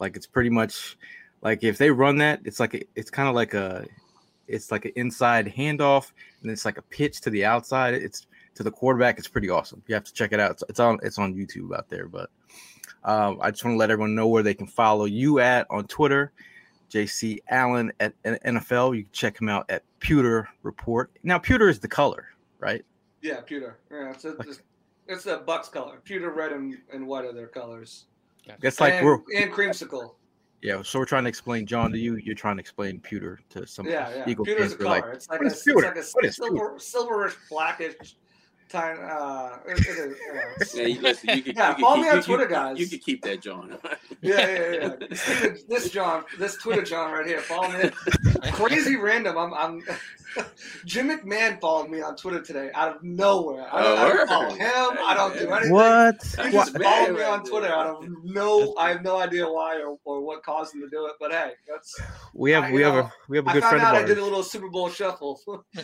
[0.00, 0.96] Like it's pretty much
[1.42, 3.86] like if they run that, it's like a, it's kind of like a
[4.46, 6.12] it's like an inside handoff,
[6.42, 7.94] and it's like a pitch to the outside.
[7.94, 9.18] It's to the quarterback.
[9.18, 9.82] It's pretty awesome.
[9.86, 10.52] You have to check it out.
[10.52, 12.08] It's, it's on it's on YouTube out there.
[12.08, 12.30] But
[13.04, 15.86] um, I just want to let everyone know where they can follow you at on
[15.86, 16.32] Twitter.
[16.90, 18.96] JC Allen at NFL.
[18.96, 21.10] You can check him out at Pewter Report.
[21.22, 22.26] Now, pewter is the color,
[22.58, 22.84] right?
[23.22, 23.78] yeah, pewter.
[23.90, 24.60] Yeah, it's a, it's,
[25.06, 26.00] it's a Bucks color.
[26.04, 28.06] Pewter, red, and, and white are their colors.
[28.62, 30.14] It's like and, we're and creamsicle.
[30.62, 30.82] Yeah.
[30.82, 32.16] So we're trying to explain John to you.
[32.16, 34.24] You're trying to explain pewter to some Yeah, yeah.
[34.28, 34.78] Eagle Pewter's fans.
[34.78, 38.16] We're like, it's like "What a, is it's like a What is silver, silverish, blackish.
[38.68, 38.98] Time.
[39.02, 40.80] Uh, it, it is, you.
[40.80, 42.78] Yeah, you, listen, you can, Yeah, you follow keep, me on Twitter, guys.
[42.78, 43.76] You can keep that, John.
[44.22, 45.06] Yeah, yeah, yeah.
[45.08, 47.90] This, this John, this Twitter John right here, follow me.
[48.52, 49.36] Crazy random.
[49.38, 49.82] I'm, I'm.
[50.86, 53.66] Jim McMahon followed me on Twitter today out of nowhere.
[53.72, 54.98] I don't, I don't follow him.
[55.04, 55.72] I don't do anything.
[55.72, 56.22] what?
[56.22, 56.72] He What?
[56.72, 57.74] just followed me on Twitter there.
[57.74, 58.74] out of no.
[58.78, 61.12] I have no idea why or, or what caused him to do it.
[61.18, 62.00] But hey, that's.
[62.34, 63.86] We have I- we you have know, a we have a I good found friend
[63.86, 65.40] out I did a little Super Bowl shuffle.
[65.76, 65.82] uh,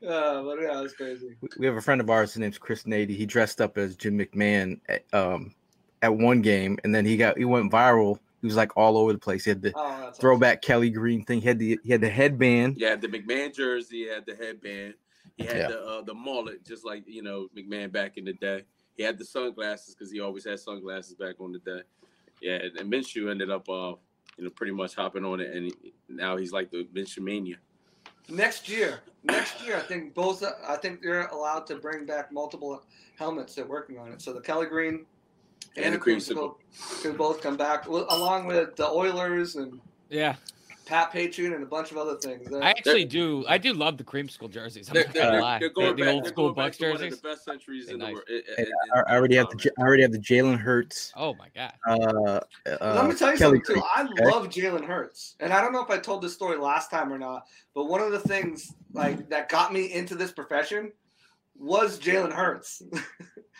[0.00, 1.36] but yeah, it's crazy.
[1.40, 2.32] We- We have a friend of ours.
[2.34, 3.16] His name's Chris Nady.
[3.16, 5.54] He dressed up as Jim McMahon at, um
[6.02, 8.18] at one game, and then he got he went viral.
[8.40, 9.44] He was like all over the place.
[9.44, 11.40] He had the Oh, that's throwback Kelly Green thing.
[11.42, 12.76] He had the he had the headband.
[12.78, 14.94] yeah, the McMahon jersey, he had the headband,
[15.36, 15.68] he had Yeah.
[15.68, 18.64] the uh, the mullet, just like you know McMahon back in the day.
[18.96, 21.82] He had the sunglasses because he always had sunglasses back on the day.
[22.40, 23.94] Yeah, and, and Minshew ended up, uh,
[24.38, 27.56] you know, pretty much hopping on it, and he, now he's like the Minshew mania.
[28.28, 30.42] Next year, next year, I think both.
[30.66, 32.82] I think they're allowed to bring back multiple
[33.18, 33.54] helmets.
[33.54, 34.22] They're working on it.
[34.22, 35.04] So the Kelly Green
[35.76, 36.54] and, And the the creamsicle
[37.02, 40.34] can both come back, along with the Oilers and yeah,
[40.86, 42.50] Pat Patriot and a bunch of other things.
[42.50, 43.44] They're- I actually do.
[43.48, 44.88] I do love the creamsicle jerseys.
[44.88, 45.58] I'm They're, not gonna they're, lie.
[45.60, 47.20] they're The- going the, back, old school Bucks to one of jerseys.
[47.20, 48.14] the best centuries They're in the nice.
[48.14, 48.24] world.
[48.28, 49.58] in- Hey, in- I, I already have the time.
[49.60, 51.12] J- I already have the Jalen Hurts.
[51.14, 51.72] Oh my god.
[51.88, 53.82] Uh, Let uh, me tell you Kelly something too.
[53.94, 54.24] I okay?
[54.24, 57.18] love Jalen Hurts, and I don't know if I told this story last time or
[57.18, 57.44] not.
[57.74, 60.90] But one of the things like that got me into this profession
[61.60, 62.82] was Jalen Hurts.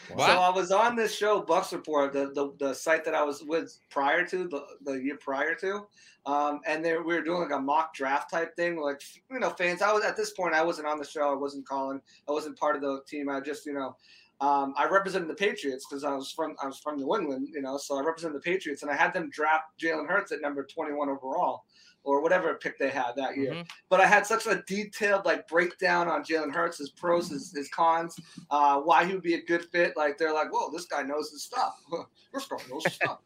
[0.09, 3.45] So I was on this show, Bucks Report, the, the, the site that I was
[3.45, 5.87] with prior to the, the year prior to,
[6.27, 9.51] um, and there we were doing like a mock draft type thing, like you know,
[9.51, 9.83] fans.
[9.83, 12.59] I was at this point, I wasn't on the show, I wasn't calling, I wasn't
[12.59, 13.29] part of the team.
[13.29, 13.97] I just you know,
[14.41, 17.63] um, I represented the Patriots because I was from I was from New England, you
[17.63, 20.65] know, so I represented the Patriots, and I had them draft Jalen Hurts at number
[20.65, 21.65] twenty one overall.
[22.03, 23.53] Or whatever pick they had that year.
[23.53, 23.69] Mhm.
[23.89, 27.69] But I had such a detailed like breakdown on Jalen Hurts, his pros, his, his
[27.69, 28.17] cons,
[28.51, 29.97] uh, why he would be a good fit.
[29.97, 31.75] Like they're like, whoa, this guy knows his stuff.
[32.33, 33.19] This guy knows his stuff.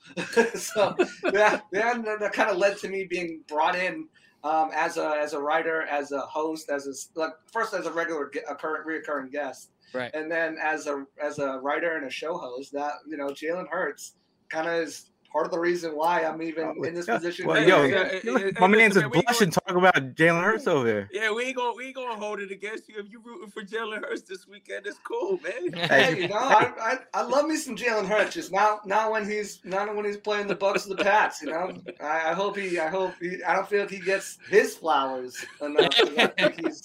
[0.59, 0.97] so
[1.33, 4.09] yeah, yeah, and that kind of led to me being brought in
[4.45, 7.93] um, as a as a writer, as a host, as a like first as a
[7.93, 10.11] regular a current reoccurring guest, Right.
[10.15, 12.73] and then as a as a writer and a show host.
[12.73, 14.15] That you know, Jalen Hurts
[14.49, 17.17] kind of is part of the reason why I'm even in this Yeah.
[17.17, 17.49] position.
[17.49, 17.69] Well, today.
[17.69, 21.09] yo, Yeah, yeah, yeah, my man's just blushing talking about Jalen Hurts over there.
[21.13, 23.63] Yeah, we ain't gonna we ain't gonna hold it against you if you rooting for
[23.63, 24.87] Jalen Hurts this weekend.
[24.87, 25.73] It's cool, man.
[25.89, 28.33] Hey, you know, I, I, I love me some Jalen Hurts.
[28.35, 31.43] Just now, now when he's not when he's playing the Bucks or the Pats.
[31.43, 34.39] You know, I, I hope he, I hope he, I don't feel like he gets
[34.49, 35.97] his flowers enough.
[35.99, 36.81] 'cause I think he's,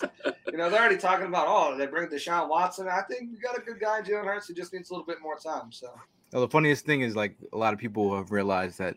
[0.51, 2.87] you know, they're already talking about oh they bring Deshaun Watson.
[2.87, 4.47] I think you got a good guy, Jalen Hurts.
[4.47, 5.71] He just needs a little bit more time.
[5.71, 5.93] So
[6.31, 8.95] Well, the funniest thing is like a lot of people have realized that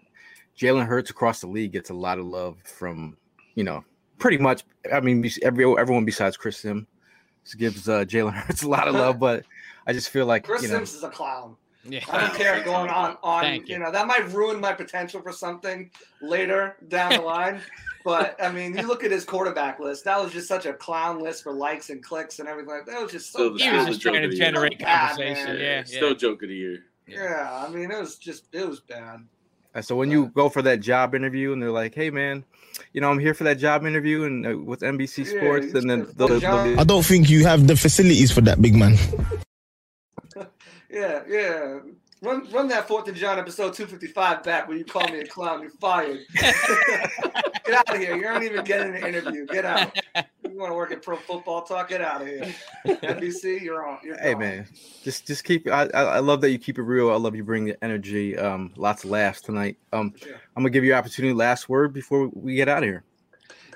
[0.58, 3.16] Jalen Hurts across the league gets a lot of love from,
[3.54, 3.84] you know,
[4.18, 4.64] pretty much.
[4.92, 6.86] I mean, every everyone besides Chris Simms
[7.58, 9.44] gives uh, Jalen Hurts a lot of love, but
[9.86, 11.56] I just feel like Chris you know, Simms is a clown.
[11.84, 12.04] Yeah.
[12.12, 13.74] I don't care going on on Thank you.
[13.74, 13.80] you.
[13.82, 17.60] know that might ruin my potential for something later down the line.
[18.04, 20.04] But I mean, you look at his quarterback list.
[20.06, 22.72] That was just such a clown list for likes and clicks and everything.
[22.74, 23.76] like That That was just so Still the- He bad.
[23.78, 24.44] was just trying to of the year.
[24.46, 25.46] generate Bad, conversation.
[25.52, 25.60] man.
[25.60, 26.14] Yeah, Still yeah.
[26.16, 26.78] joke of the year.
[27.06, 29.20] Yeah, I mean, it was just it was bad.
[29.74, 32.44] Uh, So when you go for that job interview and they're like, "Hey, man,
[32.92, 35.90] you know, I'm here for that job interview and uh, with NBC Sports," it's and
[35.90, 36.18] then good.
[36.18, 38.96] they'll, they'll I don't think you have the facilities for that, big man.
[40.90, 41.78] Yeah, yeah.
[42.20, 45.20] Run run that Fourth of John episode two fifty five back when you call me
[45.20, 45.62] a clown.
[45.62, 46.20] You're fired.
[46.34, 48.14] get out of here.
[48.14, 49.46] You aren't even getting an interview.
[49.46, 49.96] Get out.
[50.62, 51.88] Want to work at Pro Football Talk?
[51.88, 52.54] Get out of here.
[52.86, 53.98] NBC, you're on.
[54.04, 54.40] You're hey, gone.
[54.42, 54.68] man,
[55.02, 55.68] just just keep.
[55.68, 57.10] I, I love that you keep it real.
[57.10, 58.38] I love you bring the energy.
[58.38, 59.76] Um, lots of laughs tonight.
[59.92, 60.34] Um, Sure.
[60.56, 61.34] I'm gonna give you opportunity.
[61.34, 63.02] Last word before we get out of here.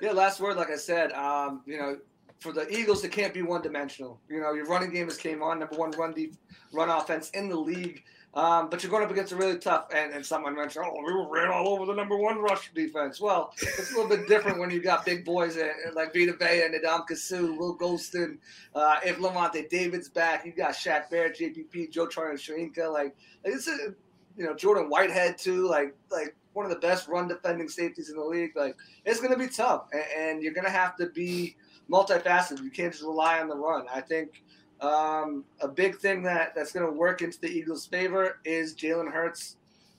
[0.01, 1.99] Yeah, last word, like I said, um, you know,
[2.39, 4.21] for the Eagles, it can't be one dimensional.
[4.29, 6.37] You know, your running game has came on, number one run deep,
[6.73, 8.05] run offense in the league.
[8.37, 11.41] Um, but you're going up against a really tough, and, and someone mentioned, oh, we
[11.41, 13.19] ran all over the number one rush defense.
[13.19, 16.65] Well, it's a little bit different when you got big boys uh, like Vita Vea
[16.65, 18.37] and Ndamukong Suh, Will Gholston.
[18.75, 22.93] Uh, if Lavonte David's back, you got Shaq Barrett, JPP, Joe Tryon-Shoyinka.
[22.93, 23.95] Like, like it's a,
[24.37, 25.67] you know, Jordan Whitehead too.
[25.67, 28.55] Like, like one of the best run defending safeties in the league.
[28.55, 28.77] Like,
[29.07, 31.57] it's going to be tough, and, and you're going to have to be
[31.91, 32.63] multifaceted.
[32.63, 33.87] You can't just rely on the run.
[33.91, 34.43] I think
[34.81, 39.11] um, a big thing that that's going to work into the Eagles' favor is Jalen
[39.11, 39.57] Hurts'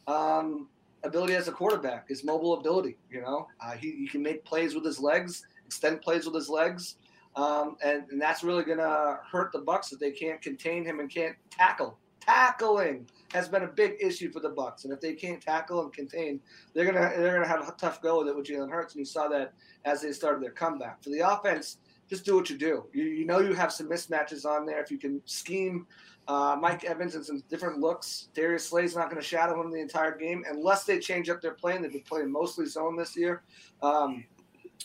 [0.07, 0.67] um,
[1.03, 2.97] ability as a quarterback, his mobile ability.
[3.09, 6.49] You know, uh, he, he can make plays with his legs, extend plays with his
[6.49, 6.95] legs,
[7.36, 10.99] um, and, and that's really going to hurt the Bucks if they can't contain him
[10.99, 11.97] and can't tackle.
[12.19, 15.93] Tackling has been a big issue for the Bucks, and if they can't tackle and
[15.93, 16.41] contain,
[16.73, 18.93] they're gonna they're gonna have a tough go with it with Jalen Hurts.
[18.93, 19.53] And you saw that
[19.86, 21.01] as they started their comeback.
[21.01, 21.78] For the offense,
[22.10, 22.86] just do what you do.
[22.93, 24.82] You, you know you have some mismatches on there.
[24.82, 25.88] If you can scheme
[26.28, 29.80] uh, Mike Evans and some different looks, Darius Slay's not going to shadow him the
[29.80, 31.82] entire game unless they change up their plan.
[31.82, 33.43] They've been playing mostly zone this year.
[33.82, 34.26] Um,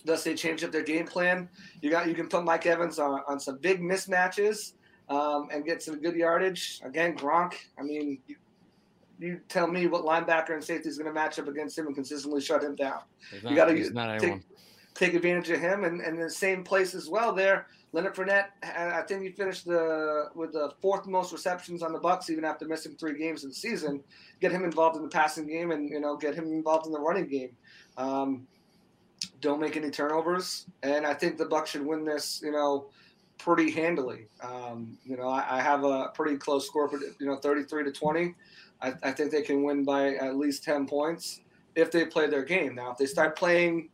[0.04, 1.48] unless they change up their game plan,
[1.80, 4.74] you got you can put Mike Evans on, on some big mismatches
[5.08, 6.80] um, and get some good yardage.
[6.84, 7.54] Again, Gronk.
[7.78, 8.36] I mean, you,
[9.18, 11.94] you tell me what linebacker and safety is going to match up against him and
[11.94, 13.00] consistently shut him down
[13.30, 14.40] He's you got to he's not anyone.
[14.40, 14.48] take
[15.00, 17.32] advantage of him, and, and the same place as well.
[17.32, 18.46] There, Leonard Fournette.
[18.62, 22.66] I think he finished the with the fourth most receptions on the Bucks, even after
[22.66, 24.02] missing three games of the season.
[24.40, 27.00] Get him involved in the passing game, and you know, get him involved in the
[27.00, 27.56] running game.
[27.96, 28.46] Um,
[29.40, 32.40] don't make any turnovers, and I think the Bucks should win this.
[32.42, 32.90] You know.
[33.38, 35.26] Pretty handily, um, you know.
[35.26, 38.36] I, I have a pretty close score, but you know, thirty-three to twenty.
[38.80, 41.40] I, I think they can win by at least ten points
[41.74, 42.76] if they play their game.
[42.76, 43.88] Now, if they start playing,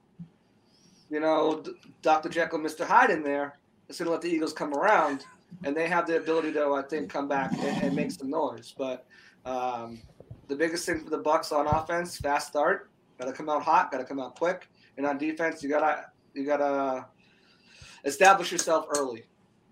[1.11, 1.63] you know,
[2.03, 2.29] Dr.
[2.29, 2.87] Jekyll, Mr.
[2.87, 5.25] Hyde in there, it's going to let the Eagles come around,
[5.65, 8.75] and they have the ability to, I think, come back and, and make some noise.
[8.77, 9.07] But
[9.47, 10.01] um,
[10.49, 13.91] the biggest thing for the Bucks on offense, fast start, got to come out hot,
[13.91, 17.07] got to come out quick, and on defense, you gotta you gotta
[18.05, 19.25] establish yourself early.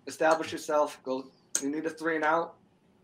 [0.06, 1.00] Establish yourself.
[1.02, 1.26] Go.
[1.60, 2.54] You need a three and out.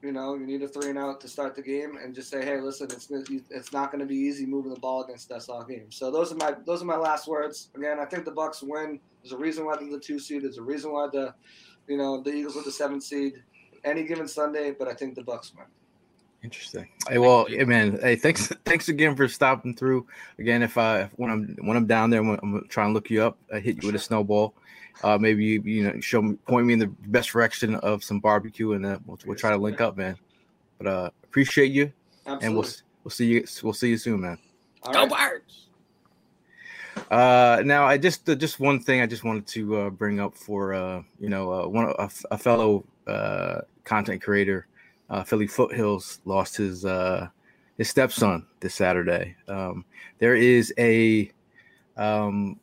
[0.02, 2.44] You know, you need a three and out to start the game, and just say,
[2.44, 3.08] "Hey, listen, it's
[3.50, 6.32] it's not going to be easy moving the ball against us all game." So those
[6.32, 7.70] are my those are my last words.
[7.76, 8.98] Again, I think the Bucks win.
[9.22, 10.42] There's a reason why they're the two seed.
[10.42, 11.34] There's a reason why the,
[11.86, 13.42] you know, the Eagles are the seventh seed.
[13.84, 15.66] Any given Sunday, but I think the Bucks win.
[16.42, 16.88] Interesting.
[17.08, 18.00] Hey, well, hey, man.
[18.00, 20.08] Hey, thanks, thanks again for stopping through.
[20.40, 23.10] Again, if I when I'm when I'm down there, I'm, I'm gonna try and look
[23.10, 23.38] you up.
[23.52, 24.54] I hit you with a snowball.
[25.02, 28.20] Uh, maybe you you know show me point me in the best direction of some
[28.20, 30.16] barbecue, and uh, we'll, we'll try to link up, man.
[30.78, 31.92] But uh, appreciate you,
[32.26, 32.46] Absolutely.
[32.46, 32.66] and we'll
[33.04, 34.38] we'll see you we'll see you soon, man.
[34.82, 35.32] All Go right.
[35.32, 35.66] Birds!
[37.10, 40.36] Uh, now I just uh, just one thing I just wanted to uh, bring up
[40.36, 44.66] for uh, you know uh, one a, a fellow uh, content creator,
[45.10, 47.28] uh, Philly Foothills lost his uh,
[47.78, 49.36] his stepson this Saturday.
[49.48, 49.84] Um,
[50.18, 51.30] there is a
[51.96, 52.58] um,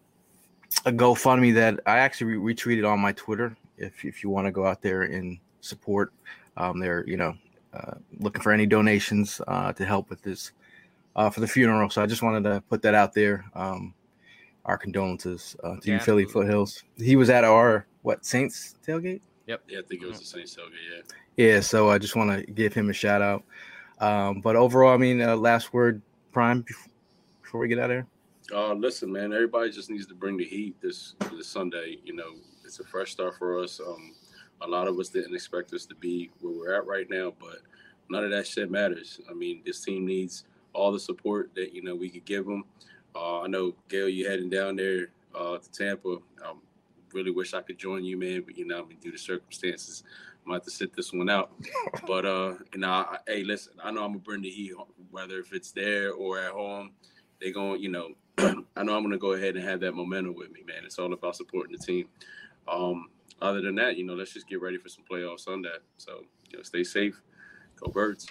[0.86, 3.55] a GoFundMe that I actually re- retweeted on my Twitter.
[3.78, 6.13] If if you want to go out there and support,
[6.57, 7.36] um, they're you know
[7.74, 10.51] uh, looking for any donations uh, to help with this
[11.15, 11.89] uh, for the funeral.
[11.89, 13.45] So I just wanted to put that out there.
[13.53, 13.93] Um,
[14.65, 16.51] our condolences uh, to Yeah, you, Philly absolutely.
[16.51, 16.84] Foothills.
[16.97, 19.22] He was at our what Saints tailgate.
[19.47, 19.63] Yep.
[19.67, 21.07] Yeah, I think it was the Saints tailgate.
[21.38, 21.45] Yeah.
[21.53, 23.43] Yeah, so I just want to give him a shout out.
[23.99, 26.01] Um, but overall, I mean, uh, last word,
[26.32, 26.65] Prime,
[27.41, 28.07] before we get out of here.
[28.52, 29.32] Uh, listen, man.
[29.32, 31.97] Everybody just needs to bring the heat this this Sunday.
[32.04, 32.34] You know,
[32.66, 33.80] it's a fresh start for us.
[33.80, 34.16] Um,
[34.62, 37.60] a lot of us didn't expect us to be where we're at right now, but
[38.10, 39.22] none of that shit matters.
[39.30, 42.64] I mean, this team needs all the support that you know we could give them.
[43.16, 46.18] Uh, I know Gail, you heading down there uh, to Tampa.
[46.43, 46.54] I
[47.14, 50.04] really wish I could join you, man, but you know, I mean, due to circumstances,
[50.43, 51.52] I'm gonna have to sit this one out.
[52.08, 54.74] but uh, you know, I, hey, listen, I know I'm gonna bring the heat,
[55.12, 56.93] whether if it's there or at home.
[57.39, 58.10] They going, you know,
[58.76, 60.84] I know I'm gonna go ahead and have that momentum with me, man.
[60.86, 62.08] It's all about supporting the team.
[62.68, 63.10] Um,
[63.42, 65.70] other than that, you know, let's just get ready for some playoffs Sunday.
[65.98, 67.20] So, you know, stay safe.
[67.78, 68.28] Go birds.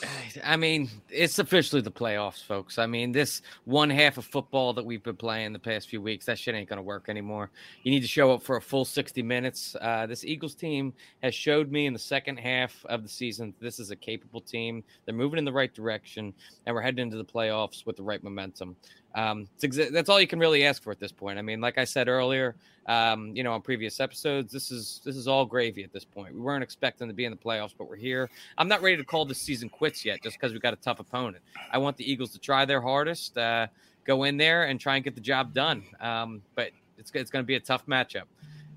[0.44, 2.78] I mean, it's officially the playoffs, folks.
[2.78, 6.26] I mean, this one half of football that we've been playing the past few weeks,
[6.26, 7.50] that shit ain't going to work anymore.
[7.82, 9.76] You need to show up for a full 60 minutes.
[9.80, 13.78] Uh, this Eagles team has showed me in the second half of the season this
[13.78, 14.82] is a capable team.
[15.04, 16.32] They're moving in the right direction,
[16.66, 18.76] and we're heading into the playoffs with the right momentum.
[19.14, 21.38] Um, exa- that's all you can really ask for at this point.
[21.38, 22.54] I mean, like I said earlier,
[22.86, 26.34] um, you know, on previous episodes, this is this is all gravy at this point.
[26.34, 28.30] We weren't expecting to be in the playoffs, but we're here.
[28.58, 30.98] I'm not ready to call this season quits yet, just because we've got a tough
[30.98, 31.42] opponent.
[31.70, 33.68] I want the Eagles to try their hardest, uh,
[34.04, 35.84] go in there and try and get the job done.
[36.00, 38.24] Um, but it's it's going to be a tough matchup.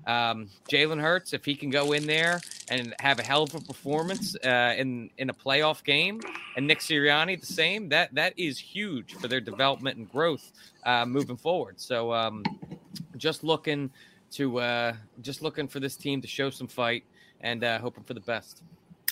[0.06, 3.60] Um, Jalen Hurts, if he can go in there and have a hell of a
[3.60, 6.20] performance uh, in in a playoff game,
[6.56, 10.52] and Nick Sirianni the same, that that is huge for their development and growth
[10.84, 11.80] uh, moving forward.
[11.80, 12.44] So um,
[13.16, 13.90] just looking
[14.32, 14.92] to uh,
[15.22, 17.04] just looking for this team to show some fight
[17.40, 18.62] and uh, hoping for the best.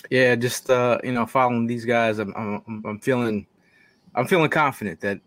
[0.09, 3.47] Yeah, just uh, you know, following these guys, I'm, I'm I'm feeling
[4.13, 5.19] I'm feeling confident that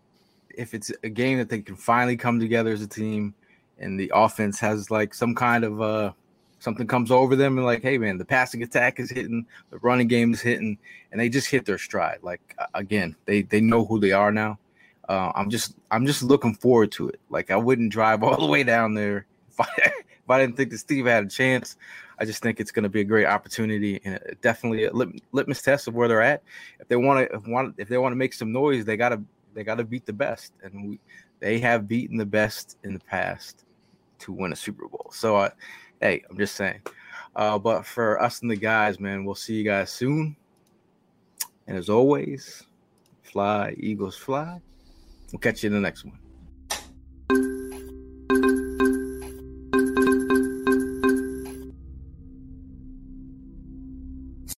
[0.49, 3.33] if it's a game that they can finally come together as a team,
[3.79, 6.11] and the offense has like some kind of uh
[6.59, 10.07] something comes over them and like, hey man, the passing attack is hitting, the running
[10.07, 10.77] game is hitting,
[11.11, 12.19] and they just hit their stride.
[12.21, 14.59] Like uh, again, they they know who they are now.
[15.07, 17.19] Uh, I'm just I'm just looking forward to it.
[17.29, 20.71] Like I wouldn't drive all the way down there if I, if I didn't think
[20.71, 21.77] that Steve had a chance.
[22.21, 25.61] I just think it's going to be a great opportunity and definitely a lit- litmus
[25.61, 26.43] test of where they're at.
[26.81, 29.21] If they want to, want, if they want to make some noise, they gotta,
[29.53, 30.99] they gotta beat the best, and we,
[31.39, 33.63] they have beaten the best in the past
[34.19, 35.09] to win a Super Bowl.
[35.11, 35.51] So, I,
[36.01, 36.81] hey, I'm just saying.
[37.35, 40.35] Uh, but for us and the guys, man, we'll see you guys soon.
[41.67, 42.63] And as always,
[43.23, 44.59] fly, Eagles, fly.
[45.31, 46.17] We'll catch you in the next one.